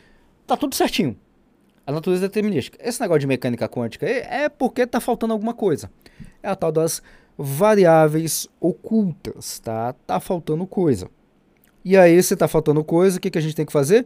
tá 0.46 0.58
tudo 0.58 0.76
certinho 0.76 1.18
a 1.86 1.92
natureza 1.92 2.28
determinística. 2.28 2.78
Esse 2.82 3.02
negócio 3.02 3.20
de 3.20 3.28
mecânica 3.28 3.68
quântica 3.68 4.06
é, 4.06 4.44
é 4.44 4.50
porque 4.50 4.82
está 4.82 5.00
faltando 5.00 5.34
alguma 5.34 5.54
coisa. 5.54 5.92
É 6.42 6.50
a 6.50 6.56
tal 6.56 6.72
das 6.72 7.02
variáveis 7.38 8.48
ocultas, 8.60 9.60
tá? 9.60 9.94
Tá 10.06 10.20
faltando 10.20 10.66
coisa. 10.66 11.10
E 11.84 11.98
aí, 11.98 12.22
se 12.22 12.36
tá 12.36 12.48
faltando 12.48 12.84
coisa, 12.84 13.18
o 13.18 13.22
que, 13.22 13.32
que 13.32 13.38
a 13.38 13.42
gente 13.42 13.56
tem 13.56 13.66
que 13.66 13.72
fazer? 13.72 14.06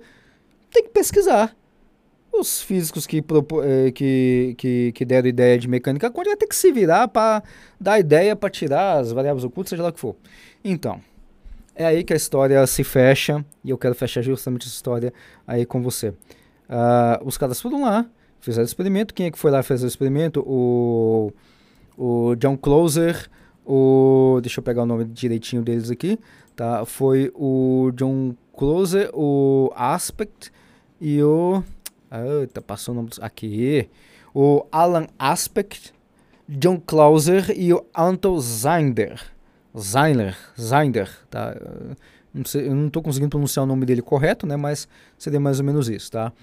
Tem 0.71 0.83
que 0.83 0.89
pesquisar. 0.89 1.55
Os 2.39 2.61
físicos 2.61 3.07
que, 3.07 3.19
eh, 3.19 3.91
que, 3.91 4.55
que, 4.57 4.91
que 4.91 5.05
deram 5.05 5.27
ideia 5.27 5.57
de 5.57 5.67
mecânica 5.67 6.11
quântica 6.11 6.37
tem 6.37 6.49
que 6.49 6.55
se 6.55 6.71
virar 6.71 7.07
para 7.07 7.41
dar 7.79 7.99
ideia 7.99 8.35
para 8.35 8.49
tirar 8.49 8.99
as 8.99 9.11
variáveis 9.11 9.43
ocultas, 9.43 9.69
seja 9.69 9.83
lá 9.83 9.89
o 9.89 9.93
que 9.93 9.99
for. 9.99 10.15
Então, 10.63 10.99
é 11.75 11.85
aí 11.85 12.03
que 12.03 12.13
a 12.13 12.15
história 12.15 12.65
se 12.67 12.83
fecha, 12.83 13.43
e 13.63 13.69
eu 13.69 13.77
quero 13.77 13.93
fechar 13.93 14.21
justamente 14.21 14.65
essa 14.65 14.75
história 14.75 15.13
aí 15.45 15.65
com 15.65 15.81
você. 15.81 16.09
Uh, 16.09 17.23
os 17.23 17.37
caras 17.37 17.61
foram 17.61 17.83
lá, 17.83 18.05
fizeram 18.39 18.63
o 18.63 18.65
experimento. 18.65 19.13
Quem 19.13 19.27
é 19.27 19.31
que 19.31 19.37
foi 19.37 19.51
lá 19.51 19.59
e 19.59 19.63
fez 19.63 19.83
o 19.83 19.87
experimento? 19.87 20.41
O, 20.47 21.31
o 21.97 22.35
John 22.35 22.57
Closer, 22.57 23.29
o. 23.65 24.39
Deixa 24.41 24.59
eu 24.59 24.63
pegar 24.63 24.83
o 24.83 24.85
nome 24.85 25.05
direitinho 25.05 25.61
deles 25.61 25.91
aqui. 25.91 26.19
Tá? 26.55 26.85
Foi 26.85 27.31
o 27.35 27.91
John 27.93 28.33
Closer, 28.55 29.09
o 29.13 29.71
Aspect 29.75 30.51
e 31.01 31.21
o. 31.21 31.63
Eita, 32.11 32.61
passou 32.61 32.93
o 32.93 32.95
nome 32.95 33.09
dos. 33.09 33.19
Aqui. 33.19 33.89
O 34.33 34.65
Alan 34.71 35.07
Aspect, 35.17 35.93
John 36.47 36.79
Closer 36.79 37.51
e 37.55 37.73
o 37.73 37.85
Anton 37.95 38.39
Zinder. 38.39 39.21
Zinder, 39.77 40.37
Zinder, 40.59 41.09
tá? 41.29 41.55
Não 42.33 42.43
sei, 42.43 42.67
eu 42.67 42.75
não 42.75 42.87
estou 42.87 43.01
conseguindo 43.01 43.29
pronunciar 43.29 43.63
o 43.63 43.67
nome 43.67 43.85
dele 43.85 44.01
correto, 44.01 44.45
né? 44.45 44.57
Mas 44.57 44.87
seria 45.17 45.39
mais 45.39 45.59
ou 45.59 45.65
menos 45.65 45.89
isso, 45.89 46.11
tá? 46.11 46.33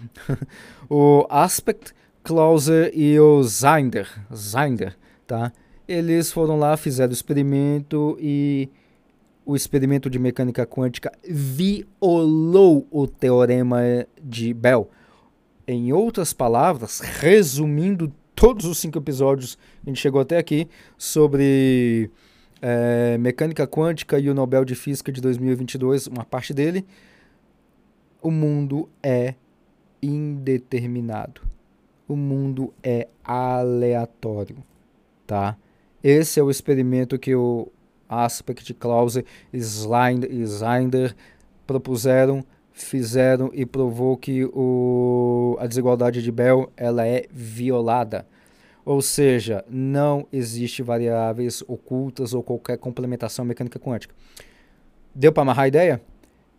o 0.89 1.27
Aspect, 1.29 1.93
Clauser 2.23 2.91
e 2.95 3.19
o 3.21 3.43
Zinder, 3.43 4.09
Zinder, 4.35 4.97
tá? 5.27 5.53
Eles 5.87 6.33
foram 6.33 6.59
lá, 6.59 6.77
fizeram 6.77 7.11
o 7.11 7.13
experimento 7.13 8.17
e 8.21 8.71
o 9.45 9.57
experimento 9.57 10.09
de 10.09 10.19
mecânica 10.19 10.65
quântica 10.65 11.13
violou 11.29 12.87
o 12.91 13.07
teorema 13.07 13.81
de 14.23 14.55
Bell. 14.55 14.89
Em 15.73 15.93
outras 15.93 16.33
palavras, 16.33 17.01
resumindo 17.01 18.13
todos 18.35 18.67
os 18.67 18.79
cinco 18.79 18.99
episódios 18.99 19.57
a 19.85 19.89
gente 19.89 20.01
chegou 20.01 20.21
até 20.21 20.37
aqui 20.37 20.69
sobre 20.99 22.11
é, 22.61 23.17
Mecânica 23.19 23.67
Quântica 23.67 24.19
e 24.19 24.29
o 24.29 24.35
Nobel 24.35 24.65
de 24.65 24.75
Física 24.75 25.11
de 25.11 25.21
2022, 25.21 26.09
uma 26.09 26.25
parte 26.25 26.53
dele, 26.53 26.85
o 28.21 28.31
mundo 28.31 28.89
é 29.03 29.35
indeterminado. 30.03 31.41
O 32.07 32.15
mundo 32.15 32.75
é 32.83 33.09
aleatório, 33.25 34.59
tá? 35.27 35.57
Esse 36.05 36.39
é 36.39 36.43
o 36.43 36.51
experimento 36.51 37.19
que 37.19 37.35
o 37.35 37.69
Aspect, 38.09 38.75
Clause 38.75 39.25
e 39.53 39.57
Slinder 39.57 41.15
propuseram, 41.67 42.45
fizeram 42.73 43.51
e 43.53 43.65
provou 43.67 44.17
que 44.17 44.45
o, 44.45 45.57
a 45.61 45.67
desigualdade 45.67 46.23
de 46.23 46.33
Bell 46.33 46.71
ela 46.77 47.07
é 47.07 47.27
violada. 47.31 48.27
Ou 48.85 49.01
seja, 49.01 49.65
não 49.69 50.27
existe 50.33 50.83
variáveis 50.83 51.63
ocultas 51.69 52.35
ou 52.35 52.43
qualquer 52.43 52.79
complementação 52.79 53.45
mecânica 53.45 53.79
quântica. 53.79 54.15
Deu 55.15 55.33
para 55.33 55.43
amarrar 55.43 55.65
a 55.65 55.69
ideia? 55.69 56.03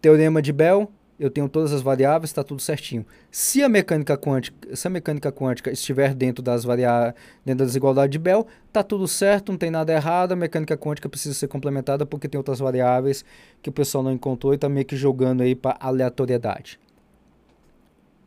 Teorema 0.02 0.42
de 0.42 0.54
Bell, 0.54 0.90
eu 1.20 1.30
tenho 1.30 1.48
todas 1.48 1.72
as 1.72 1.82
variáveis, 1.82 2.30
está 2.30 2.44
tudo 2.44 2.62
certinho. 2.62 3.06
Se 3.30 3.62
a 3.62 3.70
mecânica 3.70 4.18
quântica, 4.18 4.76
se 4.76 4.88
a 4.88 4.90
mecânica 4.90 5.32
quântica 5.32 5.72
estiver 5.72 6.14
dentro 6.14 6.44
das 6.44 6.64
variáveis, 6.64 7.16
dentro 7.46 7.60
da 7.60 7.66
desigualdade 7.66 8.12
de 8.12 8.20
Bell, 8.20 8.48
está 8.68 8.84
tudo 8.84 9.08
certo, 9.08 9.52
não 9.52 9.58
tem 9.58 9.70
nada 9.70 9.94
errado. 9.94 10.32
A 10.32 10.36
mecânica 10.36 10.76
quântica 10.76 11.08
precisa 11.08 11.36
ser 11.36 11.48
complementada 11.48 12.06
porque 12.06 12.28
tem 12.28 12.38
outras 12.38 12.60
variáveis 12.60 13.24
que 13.62 13.70
o 13.70 13.74
pessoal 13.74 14.04
não 14.04 14.12
encontrou 14.12 14.54
e 14.54 14.56
está 14.56 14.68
meio 14.68 14.86
que 14.86 14.96
jogando 14.96 15.42
aí 15.42 15.56
para 15.56 15.78
aleatoriedade. 15.80 16.80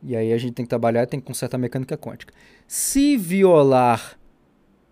E 0.03 0.15
aí 0.15 0.33
a 0.33 0.39
gente 0.39 0.55
tem 0.55 0.65
que 0.65 0.71
trabalhar 0.71 1.07
tem 1.07 1.19
que 1.19 1.27
consertar 1.27 1.57
a 1.57 1.61
mecânica 1.61 1.99
quântica. 1.99 2.33
Se 2.69 3.17
violar 3.17 4.17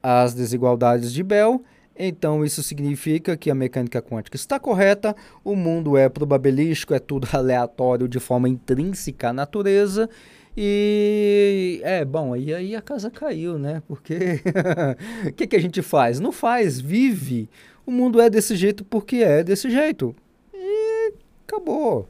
as 0.03 0.35
desigualdades 0.35 1.13
de 1.13 1.23
Bell, 1.23 1.63
então 1.97 2.45
isso 2.45 2.63
significa 2.63 3.37
que 3.37 3.51
a 3.51 3.55
mecânica 3.55 4.03
quântica 4.03 4.37
está 4.37 4.59
correta, 4.59 5.15
o 5.45 5.55
mundo 5.55 5.97
é 5.97 6.09
probabilístico, 6.09 6.95
é 6.95 6.99
tudo 6.99 7.29
aleatório 7.33 8.09
de 8.09 8.19
forma 8.19 8.49
intrínseca 8.49 9.29
à 9.29 9.33
natureza. 9.33 10.09
E 10.57 11.81
é 11.83 12.05
bom, 12.05 12.33
aí, 12.33 12.55
aí 12.55 12.77
a 12.77 12.83
casa 12.83 13.11
caiu, 13.11 13.59
né? 13.59 13.83
Porque 13.89 14.41
o 15.27 15.33
que, 15.33 15.49
que 15.49 15.57
a 15.57 15.61
gente 15.61 15.83
faz? 15.83 16.21
Não 16.21 16.31
faz, 16.31 16.81
vive. 16.81 17.49
O 17.85 17.91
mundo 17.91 18.21
é 18.21 18.31
desse 18.31 18.55
jeito 18.55 18.85
porque 18.85 19.17
é 19.17 19.43
desse 19.43 19.69
jeito. 19.69 20.15
E 20.53 21.13
acabou. 21.47 22.09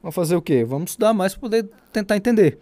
Vamos 0.00 0.14
fazer 0.14 0.36
o 0.36 0.42
quê? 0.42 0.64
Vamos 0.64 0.92
estudar 0.92 1.12
mais 1.12 1.32
para 1.32 1.40
poder 1.40 1.68
tentar 1.92 2.16
entender. 2.16 2.58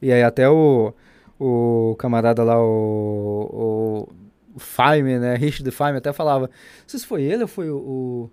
E 0.00 0.12
aí 0.12 0.22
até 0.22 0.48
o, 0.48 0.92
o 1.40 1.96
camarada 1.98 2.44
lá, 2.44 2.62
o, 2.62 4.08
o 4.08 4.21
Feynman, 4.58 5.18
né? 5.18 5.34
Richard 5.36 5.70
Feynman 5.70 5.98
até 5.98 6.12
falava. 6.12 6.46
Não 6.46 6.88
sei 6.88 7.00
se 7.00 7.06
foi 7.06 7.22
ele 7.22 7.42
ou 7.42 7.48
foi 7.48 7.70
o, 7.70 8.30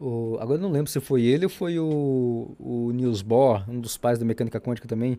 o, 0.00 0.04
o 0.04 0.38
agora 0.40 0.60
não 0.60 0.70
lembro 0.70 0.90
se 0.90 1.00
foi 1.00 1.22
ele 1.22 1.46
ou 1.46 1.50
foi 1.50 1.78
o, 1.78 2.54
o 2.58 2.90
Niels 2.92 3.22
Bohr, 3.22 3.68
um 3.68 3.80
dos 3.80 3.96
pais 3.96 4.18
da 4.18 4.24
mecânica 4.24 4.60
quântica 4.60 4.88
também. 4.88 5.18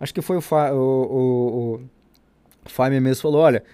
Acho 0.00 0.14
que 0.14 0.22
foi 0.22 0.36
o, 0.36 0.40
o, 0.40 1.74
o, 1.74 1.80
Feynman 2.68 3.00
mesmo 3.00 3.22
falou, 3.22 3.40
olha, 3.42 3.64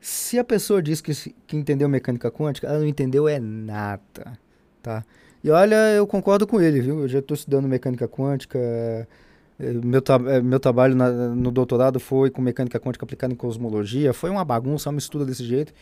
se 0.00 0.38
a 0.38 0.44
pessoa 0.44 0.82
diz 0.82 1.00
que, 1.00 1.12
que 1.46 1.56
entendeu 1.56 1.88
mecânica 1.88 2.30
quântica, 2.30 2.66
ela 2.66 2.78
não 2.78 2.86
entendeu 2.86 3.28
é 3.28 3.38
nada, 3.38 4.38
tá? 4.82 5.04
E 5.42 5.50
olha, 5.50 5.76
eu 5.92 6.06
concordo 6.06 6.46
com 6.46 6.60
ele, 6.60 6.80
viu? 6.80 7.00
Eu 7.00 7.08
já 7.08 7.18
estou 7.18 7.34
estudando 7.34 7.68
mecânica 7.68 8.08
quântica, 8.08 8.58
meu, 9.58 10.02
tra 10.02 10.16
é, 10.26 10.40
meu 10.40 10.58
trabalho 10.58 10.94
na, 10.94 11.10
no 11.10 11.50
doutorado 11.50 12.00
foi 12.00 12.30
com 12.30 12.42
mecânica 12.42 12.80
quântica 12.80 13.04
aplicada 13.04 13.32
em 13.32 13.36
cosmologia. 13.36 14.12
Foi 14.12 14.30
uma 14.30 14.44
bagunça, 14.44 14.88
uma 14.88 14.94
mistura 14.94 15.24
desse 15.24 15.44
jeito. 15.44 15.72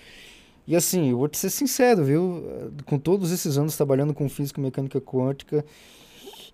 E 0.67 0.77
assim, 0.77 1.13
vou 1.13 1.29
te 1.29 1.39
ser 1.39 1.51
sincero, 1.51 2.05
viu? 2.05 2.45
Com 2.85 2.99
todos 2.99 3.33
esses 3.33 3.59
anos 3.59 3.77
trabalhando 3.77 4.15
com 4.15 4.29
física 4.29 4.61
e 4.61 4.63
mecânica 4.63 5.01
quântica, 5.01 5.65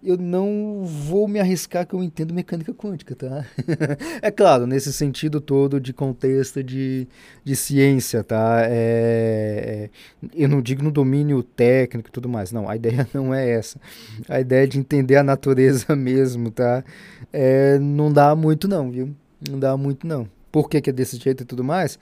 eu 0.02 0.16
não 0.16 0.82
vou 0.84 1.26
me 1.26 1.40
arriscar 1.40 1.86
que 1.86 1.94
eu 1.94 2.02
entendo 2.02 2.32
mecânica 2.32 2.72
quântica, 2.72 3.16
tá? 3.16 3.44
é 4.22 4.30
claro, 4.30 4.66
nesse 4.66 4.92
sentido 4.92 5.40
todo 5.40 5.80
de 5.80 5.92
contexto 5.92 6.62
de, 6.62 7.08
de 7.44 7.56
ciência, 7.56 8.22
tá? 8.22 8.60
É, 8.62 9.90
é, 10.22 10.30
eu 10.34 10.48
não 10.48 10.62
digo 10.62 10.82
no 10.82 10.90
domínio 10.90 11.42
técnico 11.42 12.08
e 12.08 12.12
tudo 12.12 12.28
mais, 12.28 12.52
não, 12.52 12.68
a 12.68 12.76
ideia 12.76 13.08
não 13.12 13.34
é 13.34 13.50
essa. 13.50 13.80
A 14.28 14.40
ideia 14.40 14.64
é 14.64 14.66
de 14.66 14.78
entender 14.78 15.16
a 15.16 15.22
natureza 15.24 15.94
mesmo, 15.96 16.50
tá? 16.50 16.84
É, 17.32 17.78
não 17.78 18.12
dá 18.12 18.36
muito 18.36 18.68
não, 18.68 18.90
viu? 18.90 19.14
Não 19.48 19.58
dá 19.58 19.76
muito 19.76 20.06
não. 20.06 20.28
Por 20.52 20.68
que, 20.68 20.80
que 20.80 20.90
é 20.90 20.92
desse 20.92 21.16
jeito 21.16 21.42
e 21.42 21.46
tudo 21.46 21.64
mais? 21.64 21.98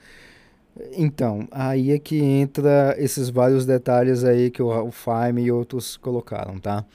Então, 0.93 1.47
aí 1.51 1.91
é 1.91 1.99
que 1.99 2.19
entra 2.19 2.95
esses 2.97 3.29
vários 3.29 3.65
detalhes 3.65 4.23
aí 4.23 4.51
que 4.51 4.61
o, 4.61 4.91
Faime 4.91 5.43
e 5.43 5.51
outros 5.51 5.97
colocaram, 5.97 6.59
tá? 6.59 6.85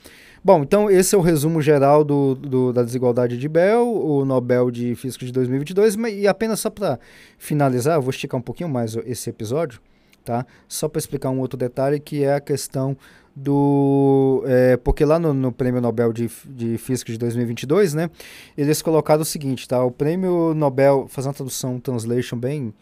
Bom, 0.45 0.61
então 0.61 0.91
esse 0.91 1.15
é 1.15 1.17
o 1.17 1.21
resumo 1.21 1.61
geral 1.61 2.03
do, 2.03 2.35
do, 2.35 2.73
da 2.73 2.83
desigualdade 2.83 3.37
de 3.37 3.47
Bell, 3.47 3.87
o 3.87 4.25
Nobel 4.25 4.69
de 4.69 4.93
Física 4.93 5.25
de 5.25 5.31
2022, 5.31 5.95
e 6.13 6.27
apenas 6.27 6.59
só 6.59 6.69
para 6.69 6.99
finalizar, 7.37 7.95
eu 7.95 8.01
vou 8.01 8.09
esticar 8.09 8.37
um 8.37 8.41
pouquinho 8.41 8.67
mais 8.67 8.93
esse 9.05 9.29
episódio, 9.29 9.79
tá? 10.25 10.45
Só 10.67 10.89
para 10.89 10.99
explicar 10.99 11.29
um 11.29 11.39
outro 11.39 11.57
detalhe 11.57 11.97
que 11.97 12.25
é 12.25 12.33
a 12.33 12.41
questão 12.41 12.97
do. 13.33 14.43
É, 14.45 14.75
porque 14.75 15.05
lá 15.05 15.17
no, 15.17 15.33
no, 15.33 15.49
Prêmio 15.49 15.79
Nobel 15.79 16.11
de, 16.11 16.29
de 16.45 16.77
Física 16.77 17.13
de 17.13 17.17
2022, 17.17 17.93
né? 17.93 18.09
Eles 18.57 18.81
colocaram 18.81 19.21
o 19.21 19.25
seguinte, 19.25 19.65
tá? 19.65 19.81
O 19.81 19.91
Prêmio 19.91 20.53
Nobel, 20.53 21.07
fazendo 21.07 21.29
uma 21.29 21.35
tradução, 21.35 21.79
translation 21.79 22.37
bem 22.37 22.73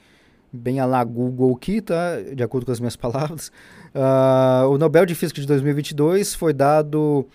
bem 0.54 0.80
a 0.80 0.86
lá 0.86 1.04
Google 1.04 1.56
aqui, 1.56 1.80
tá? 1.80 2.20
De 2.36 2.44
acordo 2.44 2.66
com 2.66 2.72
as 2.72 2.80
minhas 2.80 2.96
palavras. 2.98 3.52
Uh, 3.94 4.68
o 4.68 4.78
Nobel 4.80 5.06
de 5.06 5.16
Física 5.16 5.40
de 5.40 5.48
2022 5.48 6.34
foi 6.34 6.54
dado 6.54 7.28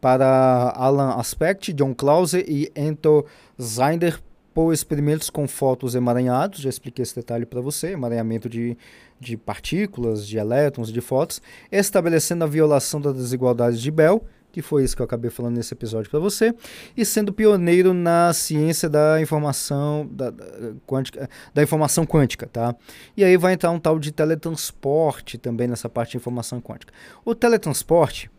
para 0.00 0.72
Alan 0.76 1.14
Aspect, 1.14 1.72
John 1.72 1.94
Clauser 1.94 2.44
e 2.46 2.70
Ento 2.76 3.24
Zinder 3.60 4.20
por 4.54 4.72
experimentos 4.72 5.30
com 5.30 5.46
fótons 5.46 5.94
emaranhados. 5.94 6.60
Já 6.60 6.68
expliquei 6.68 7.02
esse 7.02 7.14
detalhe 7.14 7.46
para 7.46 7.60
você: 7.60 7.92
emaranhamento 7.92 8.48
de, 8.48 8.76
de 9.20 9.36
partículas, 9.36 10.26
de 10.26 10.38
elétrons, 10.38 10.92
de 10.92 11.00
fótons, 11.00 11.40
estabelecendo 11.70 12.44
a 12.44 12.46
violação 12.46 13.00
das 13.00 13.14
desigualdades 13.14 13.80
de 13.80 13.90
Bell 13.90 14.24
que 14.50 14.62
foi 14.62 14.82
isso 14.82 14.96
que 14.96 15.02
eu 15.02 15.04
acabei 15.04 15.30
falando 15.30 15.56
nesse 15.56 15.74
episódio 15.74 16.10
para 16.10 16.18
você, 16.18 16.54
e 16.96 17.04
sendo 17.04 17.32
pioneiro 17.32 17.92
na 17.92 18.32
ciência 18.32 18.88
da 18.88 19.20
informação 19.20 20.08
da, 20.10 20.30
da, 20.30 20.46
quântica, 20.86 21.28
da 21.54 21.62
informação 21.62 22.04
quântica, 22.04 22.46
tá? 22.46 22.74
E 23.16 23.22
aí 23.22 23.36
vai 23.36 23.52
entrar 23.52 23.70
um 23.70 23.78
tal 23.78 23.98
de 23.98 24.10
teletransporte 24.10 25.38
também 25.38 25.68
nessa 25.68 25.88
parte 25.88 26.12
de 26.12 26.16
informação 26.16 26.60
quântica. 26.60 26.92
O 27.24 27.34
teletransporte, 27.34 28.30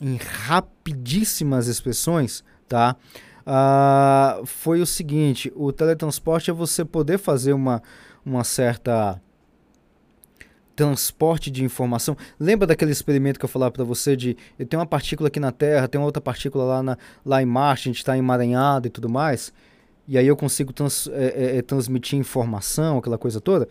em 0.00 0.16
rapidíssimas 0.16 1.66
expressões, 1.66 2.44
tá? 2.68 2.96
Uh, 3.46 4.44
foi 4.44 4.80
o 4.80 4.86
seguinte: 4.86 5.52
o 5.56 5.72
teletransporte 5.72 6.50
é 6.50 6.54
você 6.54 6.84
poder 6.84 7.18
fazer 7.18 7.52
uma, 7.52 7.82
uma 8.24 8.44
certa 8.44 9.20
transporte 10.76 11.50
de 11.50 11.64
informação. 11.64 12.16
Lembra 12.38 12.64
daquele 12.64 12.92
experimento 12.92 13.36
que 13.36 13.44
eu 13.44 13.48
falava 13.48 13.72
para 13.72 13.82
você 13.82 14.14
de 14.14 14.36
eu 14.56 14.64
tenho 14.64 14.80
uma 14.80 14.86
partícula 14.86 15.26
aqui 15.26 15.40
na 15.40 15.50
Terra, 15.50 15.88
tem 15.88 16.00
outra 16.00 16.20
partícula 16.20 16.62
lá, 16.62 16.82
na, 16.84 16.98
lá 17.24 17.42
em 17.42 17.46
Marte, 17.46 17.88
a 17.88 17.90
gente 17.90 17.98
está 17.98 18.16
emaranhado 18.16 18.86
e 18.86 18.90
tudo 18.90 19.08
mais, 19.08 19.52
e 20.06 20.16
aí 20.16 20.26
eu 20.26 20.36
consigo 20.36 20.72
trans, 20.72 21.08
é, 21.08 21.24
é, 21.26 21.56
é, 21.56 21.62
transmitir 21.62 22.16
informação, 22.16 22.98
aquela 22.98 23.18
coisa 23.18 23.40
toda. 23.40 23.68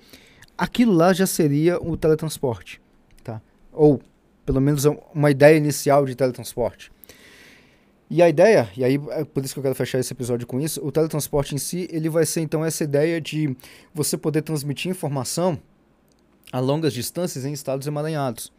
Aquilo 0.58 0.92
lá 0.92 1.14
já 1.14 1.26
seria 1.26 1.82
o 1.82 1.96
teletransporte, 1.96 2.82
tá? 3.24 3.42
Ou 3.72 4.02
pelo 4.48 4.62
menos 4.62 4.86
uma 5.14 5.30
ideia 5.30 5.58
inicial 5.58 6.06
de 6.06 6.16
teletransporte. 6.16 6.90
E 8.10 8.22
a 8.22 8.30
ideia, 8.30 8.70
e 8.78 8.86
aí 8.86 8.98
é 9.10 9.26
por 9.26 9.44
isso 9.44 9.54
que 9.54 9.60
eu 9.60 9.64
quero 9.64 9.76
fechar 9.76 10.00
esse 10.00 10.14
episódio 10.14 10.48
com 10.48 10.58
isso, 10.58 10.80
o 10.82 10.90
teletransporte 10.90 11.54
em 11.54 11.58
si, 11.58 11.86
ele 11.92 12.08
vai 12.08 12.26
ser 12.26 12.40
então 12.40 12.64
essa 12.64 12.82
ideia 12.86 13.20
de 13.20 13.54
você 13.94 14.18
poder 14.18 14.44
transmitir 14.44 14.90
informação 14.90 15.60
a 16.54 16.62
longas 16.62 16.94
distâncias 16.94 17.44
em 17.44 17.52
estados 17.52 17.86
emaranhados. 17.88 18.54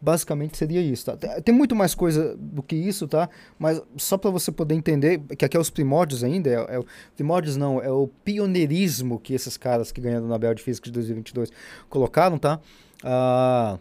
Basicamente 0.00 0.56
seria 0.56 0.80
isso, 0.80 1.04
tá? 1.04 1.42
Tem 1.42 1.54
muito 1.54 1.76
mais 1.76 1.94
coisa 1.94 2.34
do 2.34 2.62
que 2.62 2.74
isso, 2.74 3.06
tá? 3.06 3.28
Mas 3.58 3.82
só 3.98 4.16
para 4.16 4.30
você 4.30 4.50
poder 4.50 4.76
entender 4.76 5.20
que 5.36 5.44
aqui 5.44 5.58
é 5.58 5.60
os 5.60 5.68
primórdios 5.68 6.24
ainda, 6.24 6.48
é, 6.48 6.54
é, 6.78 6.80
primórdios 7.14 7.58
não, 7.58 7.82
é 7.82 7.90
o 7.90 8.08
pioneirismo 8.24 9.18
que 9.18 9.34
esses 9.34 9.58
caras 9.58 9.92
que 9.92 10.00
ganharam 10.00 10.24
o 10.24 10.28
Nobel 10.28 10.54
de 10.54 10.62
Física 10.62 10.86
de 10.86 10.92
2022 10.92 11.50
colocaram, 11.90 12.38
tá? 12.38 12.58
Ah, 13.04 13.78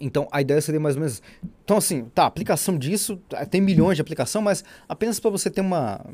então 0.00 0.26
a 0.32 0.40
ideia 0.40 0.60
seria 0.60 0.80
mais 0.80 0.96
ou 0.96 1.00
menos. 1.00 1.22
Então, 1.62 1.76
assim, 1.76 2.04
tá, 2.14 2.24
aplicação 2.24 2.78
disso, 2.78 3.20
tem 3.50 3.60
milhões 3.60 3.96
de 3.96 4.02
aplicação, 4.02 4.40
mas 4.40 4.64
apenas 4.88 5.20
para 5.20 5.30
você 5.30 5.50
ter 5.50 5.60
uma. 5.60 6.04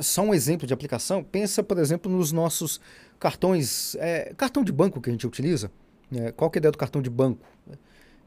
Só 0.00 0.22
um 0.22 0.34
exemplo 0.34 0.66
de 0.66 0.74
aplicação, 0.74 1.24
pensa, 1.24 1.62
por 1.62 1.78
exemplo, 1.78 2.12
nos 2.12 2.30
nossos 2.30 2.80
cartões, 3.18 3.96
é, 3.96 4.32
cartão 4.36 4.62
de 4.62 4.70
banco 4.70 5.00
que 5.00 5.08
a 5.08 5.12
gente 5.12 5.26
utiliza. 5.26 5.70
É, 6.14 6.30
qual 6.32 6.50
que 6.50 6.58
é 6.58 6.58
a 6.58 6.60
ideia 6.60 6.72
do 6.72 6.78
cartão 6.78 7.00
de 7.00 7.08
banco? 7.08 7.46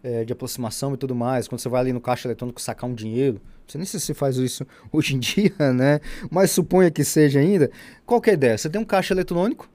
É, 0.02 0.26
de 0.26 0.34
aproximação 0.34 0.94
e 0.94 0.98
tudo 0.98 1.16
mais. 1.16 1.48
Quando 1.48 1.62
você 1.62 1.70
vai 1.70 1.80
ali 1.80 1.94
no 1.94 2.02
caixa 2.02 2.28
eletrônico 2.28 2.60
sacar 2.60 2.90
um 2.90 2.94
dinheiro, 2.94 3.40
sei 3.68 3.80
nem 3.80 3.86
se 3.86 3.98
você 4.00 4.14
faz 4.14 4.36
isso 4.36 4.66
hoje 4.92 5.16
em 5.16 5.20
dia, 5.20 5.74
né? 5.74 6.02
Mas 6.30 6.52
suponha 6.52 6.92
que 6.92 7.06
seja 7.06 7.40
ainda. 7.40 7.72
Qual 8.06 8.20
que 8.20 8.30
é 8.30 8.34
a 8.34 8.36
ideia? 8.36 8.58
Você 8.58 8.70
tem 8.70 8.82
um 8.82 8.86
caixa 8.86 9.14
eletrônico, 9.14 9.70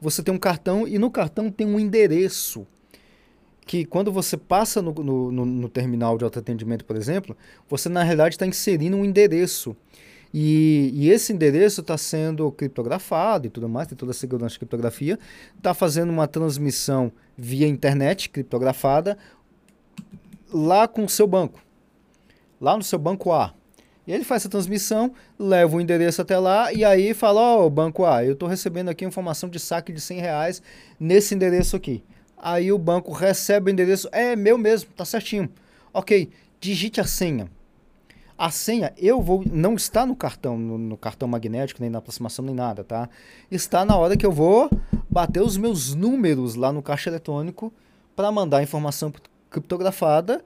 você 0.00 0.22
tem 0.22 0.32
um 0.32 0.38
cartão 0.38 0.86
e 0.86 0.98
no 0.98 1.10
cartão 1.10 1.50
tem 1.50 1.66
um 1.66 1.80
endereço 1.80 2.66
que 3.66 3.84
quando 3.84 4.12
você 4.12 4.36
passa 4.36 4.80
no, 4.80 4.92
no, 4.94 5.32
no, 5.32 5.44
no 5.44 5.68
terminal 5.68 6.16
de 6.16 6.22
autoatendimento, 6.22 6.84
por 6.84 6.96
exemplo, 6.96 7.36
você 7.68 7.88
na 7.88 8.04
realidade 8.04 8.36
está 8.36 8.46
inserindo 8.46 8.96
um 8.96 9.04
endereço. 9.04 9.76
E, 10.32 10.90
e 10.94 11.10
esse 11.10 11.32
endereço 11.32 11.80
está 11.80 11.98
sendo 11.98 12.50
criptografado 12.52 13.46
e 13.46 13.50
tudo 13.50 13.68
mais, 13.68 13.88
tem 13.88 13.96
toda 13.96 14.12
a 14.12 14.14
segurança 14.14 14.52
de 14.52 14.60
criptografia, 14.60 15.18
está 15.56 15.74
fazendo 15.74 16.10
uma 16.10 16.28
transmissão 16.28 17.10
via 17.36 17.66
internet 17.66 18.30
criptografada 18.30 19.18
lá 20.52 20.86
com 20.86 21.04
o 21.04 21.08
seu 21.08 21.26
banco, 21.26 21.60
lá 22.60 22.76
no 22.76 22.84
seu 22.84 22.98
banco 22.98 23.32
A. 23.32 23.52
E 24.06 24.12
ele 24.12 24.22
faz 24.22 24.42
essa 24.42 24.48
transmissão, 24.48 25.12
leva 25.36 25.76
o 25.76 25.80
endereço 25.80 26.22
até 26.22 26.38
lá 26.38 26.72
e 26.72 26.84
aí 26.84 27.12
fala, 27.14 27.40
ó, 27.40 27.66
oh, 27.66 27.70
banco 27.70 28.04
A, 28.04 28.24
eu 28.24 28.34
estou 28.34 28.48
recebendo 28.48 28.90
aqui 28.90 29.04
informação 29.04 29.48
de 29.48 29.58
saque 29.58 29.92
de 29.92 30.00
100 30.00 30.20
reais 30.20 30.62
nesse 31.00 31.34
endereço 31.34 31.74
aqui. 31.74 32.04
Aí 32.48 32.70
o 32.70 32.78
banco 32.78 33.10
recebe 33.10 33.68
o 33.68 33.72
endereço, 33.72 34.08
é 34.12 34.36
meu 34.36 34.56
mesmo, 34.56 34.88
tá 34.92 35.04
certinho. 35.04 35.50
Ok, 35.92 36.30
digite 36.60 37.00
a 37.00 37.04
senha. 37.04 37.50
A 38.38 38.52
senha, 38.52 38.92
eu 38.96 39.20
vou, 39.20 39.42
não 39.50 39.74
está 39.74 40.06
no 40.06 40.14
cartão, 40.14 40.56
no, 40.56 40.78
no, 40.78 40.96
cartão 40.96 41.26
magnético, 41.26 41.80
nem 41.80 41.90
na 41.90 41.98
aproximação, 41.98 42.44
nem 42.44 42.54
nada, 42.54 42.84
tá? 42.84 43.08
Está 43.50 43.84
na 43.84 43.96
hora 43.96 44.16
que 44.16 44.24
eu 44.24 44.30
vou 44.30 44.70
bater 45.10 45.42
os 45.42 45.56
meus 45.56 45.92
números 45.92 46.54
lá 46.54 46.72
no 46.72 46.80
caixa 46.84 47.10
eletrônico 47.10 47.72
para 48.14 48.30
mandar 48.30 48.58
a 48.58 48.62
informação 48.62 49.12
criptografada 49.50 50.44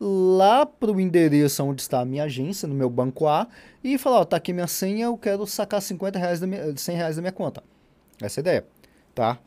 lá 0.00 0.64
para 0.64 0.90
o 0.90 0.98
endereço 0.98 1.62
onde 1.64 1.82
está 1.82 2.00
a 2.00 2.04
minha 2.06 2.24
agência, 2.24 2.66
no 2.66 2.74
meu 2.74 2.88
banco 2.88 3.28
A, 3.28 3.46
e 3.84 3.98
falar, 3.98 4.20
ó, 4.20 4.24
tá 4.24 4.38
aqui 4.38 4.54
minha 4.54 4.66
senha, 4.66 5.04
eu 5.04 5.18
quero 5.18 5.46
sacar 5.46 5.82
50 5.82 6.18
reais 6.18 6.40
da 6.40 6.46
minha, 6.46 6.74
100 6.74 6.96
reais 6.96 7.16
da 7.16 7.20
minha 7.20 7.30
conta. 7.30 7.62
Essa 8.22 8.38
é 8.38 8.40
a 8.40 8.42
ideia, 8.42 8.66
tá? 9.14 9.38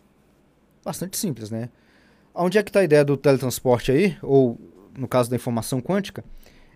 Bastante 0.84 1.18
simples, 1.18 1.50
né? 1.50 1.68
Onde 2.36 2.58
é 2.58 2.64
que 2.64 2.70
está 2.70 2.82
a 2.82 2.84
ideia 2.84 3.04
do 3.06 3.16
teletransporte 3.16 3.92
aí, 3.92 4.18
ou 4.22 4.60
no 4.98 5.08
caso 5.08 5.30
da 5.30 5.36
informação 5.36 5.82
quântica, 5.82 6.24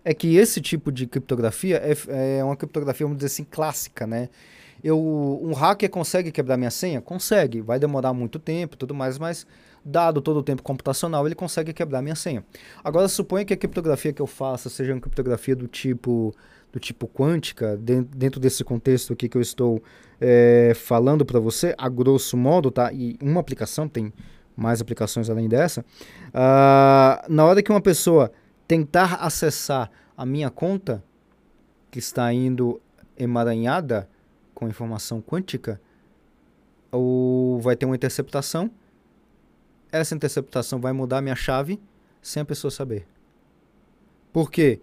é 0.04 0.14
que 0.14 0.38
esse 0.38 0.62
tipo 0.62 0.92
de 0.92 1.06
criptografia 1.06 1.82
é, 1.84 2.40
é 2.40 2.44
uma 2.44 2.56
criptografia, 2.56 3.06
vamos 3.06 3.18
dizer 3.18 3.28
assim, 3.28 3.44
clássica, 3.44 4.08
né? 4.08 4.30
Eu, 4.82 4.98
um 5.44 5.52
hacker 5.52 5.90
consegue 5.90 6.32
quebrar 6.32 6.56
minha 6.56 6.72
senha? 6.72 7.02
Consegue, 7.02 7.60
vai 7.60 7.78
demorar 7.78 8.14
muito 8.14 8.40
tempo 8.40 8.78
tudo 8.78 8.96
mais, 8.96 9.20
mas 9.20 9.46
dado 9.84 10.22
todo 10.22 10.38
o 10.38 10.44
tempo 10.44 10.64
computacional, 10.64 11.26
ele 11.26 11.36
consegue 11.36 11.74
quebrar 11.74 12.02
minha 12.02 12.16
senha. 12.16 12.46
Agora, 12.82 13.08
suponha 13.10 13.44
que 13.44 13.54
a 13.54 13.58
criptografia 13.58 14.14
que 14.14 14.22
eu 14.22 14.28
faça 14.28 14.70
seja 14.70 14.94
uma 14.94 15.02
criptografia 15.02 15.56
do 15.56 15.68
tipo 15.68 16.34
do 16.72 16.80
tipo 16.80 17.08
quântica, 17.08 17.76
dentro 17.76 18.40
desse 18.40 18.64
contexto 18.64 19.14
aqui 19.14 19.28
que 19.28 19.36
eu 19.36 19.42
estou 19.42 19.82
é, 20.22 20.74
falando 20.76 21.26
para 21.26 21.40
você, 21.40 21.74
a 21.76 21.90
grosso 21.90 22.38
modo, 22.38 22.70
tá? 22.70 22.94
E 22.94 23.18
uma 23.20 23.40
aplicação, 23.40 23.88
tem 23.90 24.14
mais 24.60 24.82
aplicações 24.82 25.30
além 25.30 25.48
dessa. 25.48 25.82
Uh, 26.30 27.32
na 27.32 27.46
hora 27.46 27.64
que 27.64 27.72
uma 27.72 27.82
pessoa 27.82 28.32
tentar 28.68 29.16
acessar 29.16 29.90
a 30.16 30.26
minha 30.26 30.50
conta, 30.50 31.04
que 31.90 32.00
está 32.00 32.32
indo 32.32 32.82
emaranhada 33.18 34.08
com 34.54 34.68
informação 34.68 35.22
quântica, 35.22 35.82
ou 36.92 37.60
vai 37.60 37.76
ter 37.76 37.86
uma 37.86 37.96
interceptação 37.96 38.72
essa 39.92 40.16
interceptação 40.16 40.80
vai 40.80 40.94
mudar 40.94 41.22
minha 41.22 41.36
chave 41.36 41.80
sem 42.22 42.42
a 42.42 42.46
pessoa 42.46 42.72
saber. 42.72 43.08
Porque 44.32 44.80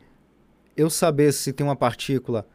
eu 0.76 0.90
saber 0.90 1.32
se 1.32 1.52
tem 1.52 1.66
uma 1.66 1.76
partícula, 1.76 2.46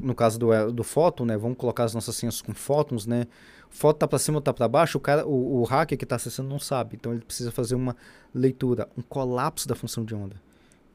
no 0.00 0.14
caso 0.14 0.38
do, 0.38 0.72
do 0.72 0.84
fóton, 0.84 1.24
né? 1.24 1.36
Vamos 1.36 1.58
colocar 1.58 1.84
as 1.84 1.94
nossas 1.94 2.16
senhas 2.16 2.40
com 2.40 2.54
fótons, 2.54 3.06
né? 3.06 3.26
Fóton 3.70 3.98
tá 3.98 4.08
para 4.08 4.18
cima 4.18 4.38
ou 4.38 4.42
tá 4.42 4.52
para 4.52 4.66
baixo, 4.66 4.98
o 4.98 5.00
cara, 5.00 5.26
o, 5.26 5.60
o 5.60 5.64
hacker 5.64 5.98
que 5.98 6.04
está 6.04 6.16
acessando 6.16 6.48
não 6.48 6.58
sabe. 6.58 6.96
Então 6.96 7.12
ele 7.12 7.22
precisa 7.22 7.50
fazer 7.50 7.74
uma 7.74 7.96
leitura, 8.34 8.88
um 8.96 9.02
colapso 9.02 9.68
da 9.68 9.74
função 9.74 10.04
de 10.04 10.14
onda. 10.14 10.36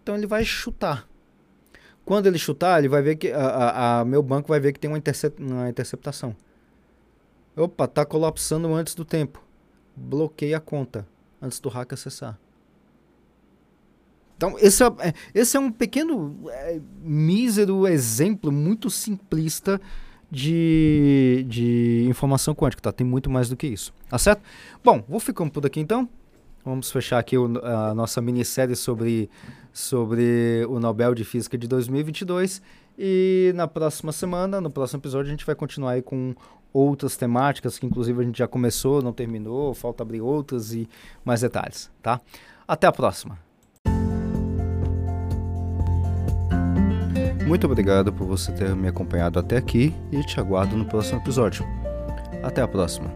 Então 0.02 0.16
ele 0.16 0.28
vai 0.28 0.44
chutar. 0.44 1.08
Quando 2.04 2.28
ele 2.28 2.38
chutar, 2.38 2.80
ele 2.80 2.90
vai 2.90 3.02
ver 3.02 3.16
que 3.16 3.32
a, 3.32 3.46
a, 3.46 4.00
a 4.00 4.06
meu 4.06 4.22
banco 4.22 4.50
vai 4.50 4.60
ver 4.60 4.74
que 4.74 4.80
tem 4.80 4.90
uma, 4.90 4.98
intercep, 4.98 5.42
uma 5.42 5.70
interceptação. 5.70 6.36
Opa, 7.56 7.88
tá 7.88 8.06
colapsando 8.06 8.74
antes 8.74 8.96
do 8.96 9.06
tempo 9.06 9.44
bloqueia 9.96 10.58
a 10.58 10.60
conta 10.60 11.08
antes 11.42 11.60
do 11.60 11.70
hacker 11.70 11.94
acessar. 11.94 12.40
Então, 14.44 14.58
esse 14.60 14.84
é, 14.84 14.88
é, 15.00 15.14
esse 15.34 15.56
é 15.56 15.60
um 15.60 15.72
pequeno, 15.72 16.38
é, 16.50 16.82
mísero 17.02 17.88
exemplo 17.88 18.52
muito 18.52 18.90
simplista 18.90 19.80
de, 20.30 21.46
de 21.48 22.06
informação 22.10 22.54
quântica, 22.54 22.82
tá? 22.82 22.92
Tem 22.92 23.08
muito 23.08 23.30
mais 23.30 23.48
do 23.48 23.56
que 23.56 23.66
isso, 23.66 23.94
tá 24.10 24.18
certo? 24.18 24.42
Bom, 24.84 25.02
vou 25.08 25.22
ficando 25.22 25.50
por 25.50 25.66
aqui 25.66 25.80
então. 25.80 26.10
Vamos 26.66 26.92
fechar 26.92 27.20
aqui 27.20 27.38
o, 27.38 27.46
a 27.66 27.94
nossa 27.94 28.20
minissérie 28.20 28.76
sobre, 28.76 29.30
sobre 29.72 30.66
o 30.68 30.78
Nobel 30.78 31.16
de 31.16 31.24
Física 31.24 31.58
de 31.58 31.66
2022. 31.66 32.62
E 33.00 33.54
na 33.56 33.66
próxima 33.66 34.12
semana, 34.12 34.60
no 34.60 34.70
próximo 34.70 35.00
episódio, 35.00 35.30
a 35.30 35.32
gente 35.32 35.46
vai 35.46 35.56
continuar 35.56 35.92
aí 35.92 36.02
com 36.02 36.36
outras 36.74 37.16
temáticas 37.16 37.80
que 37.80 37.86
inclusive 37.86 38.22
a 38.22 38.26
gente 38.26 38.40
já 38.40 38.48
começou, 38.48 39.02
não 39.02 39.14
terminou, 39.14 39.74
falta 39.74 40.04
abrir 40.04 40.20
outras 40.20 40.74
e 40.74 40.90
mais 41.24 41.40
detalhes, 41.40 41.90
tá? 42.02 42.20
Até 42.68 42.88
a 42.88 42.92
próxima. 42.92 43.40
Muito 47.46 47.68
obrigado 47.68 48.12
por 48.12 48.26
você 48.26 48.52
ter 48.52 48.76
me 48.76 48.88
acompanhado 48.88 49.40
até 49.40 49.58
aqui 49.58 49.94
e 50.12 50.24
te 50.24 50.40
aguardo 50.40 50.76
no 50.76 50.86
próximo 50.86 51.20
episódio. 51.20 51.66
Até 52.42 52.62
a 52.62 52.68
próxima. 52.68 53.14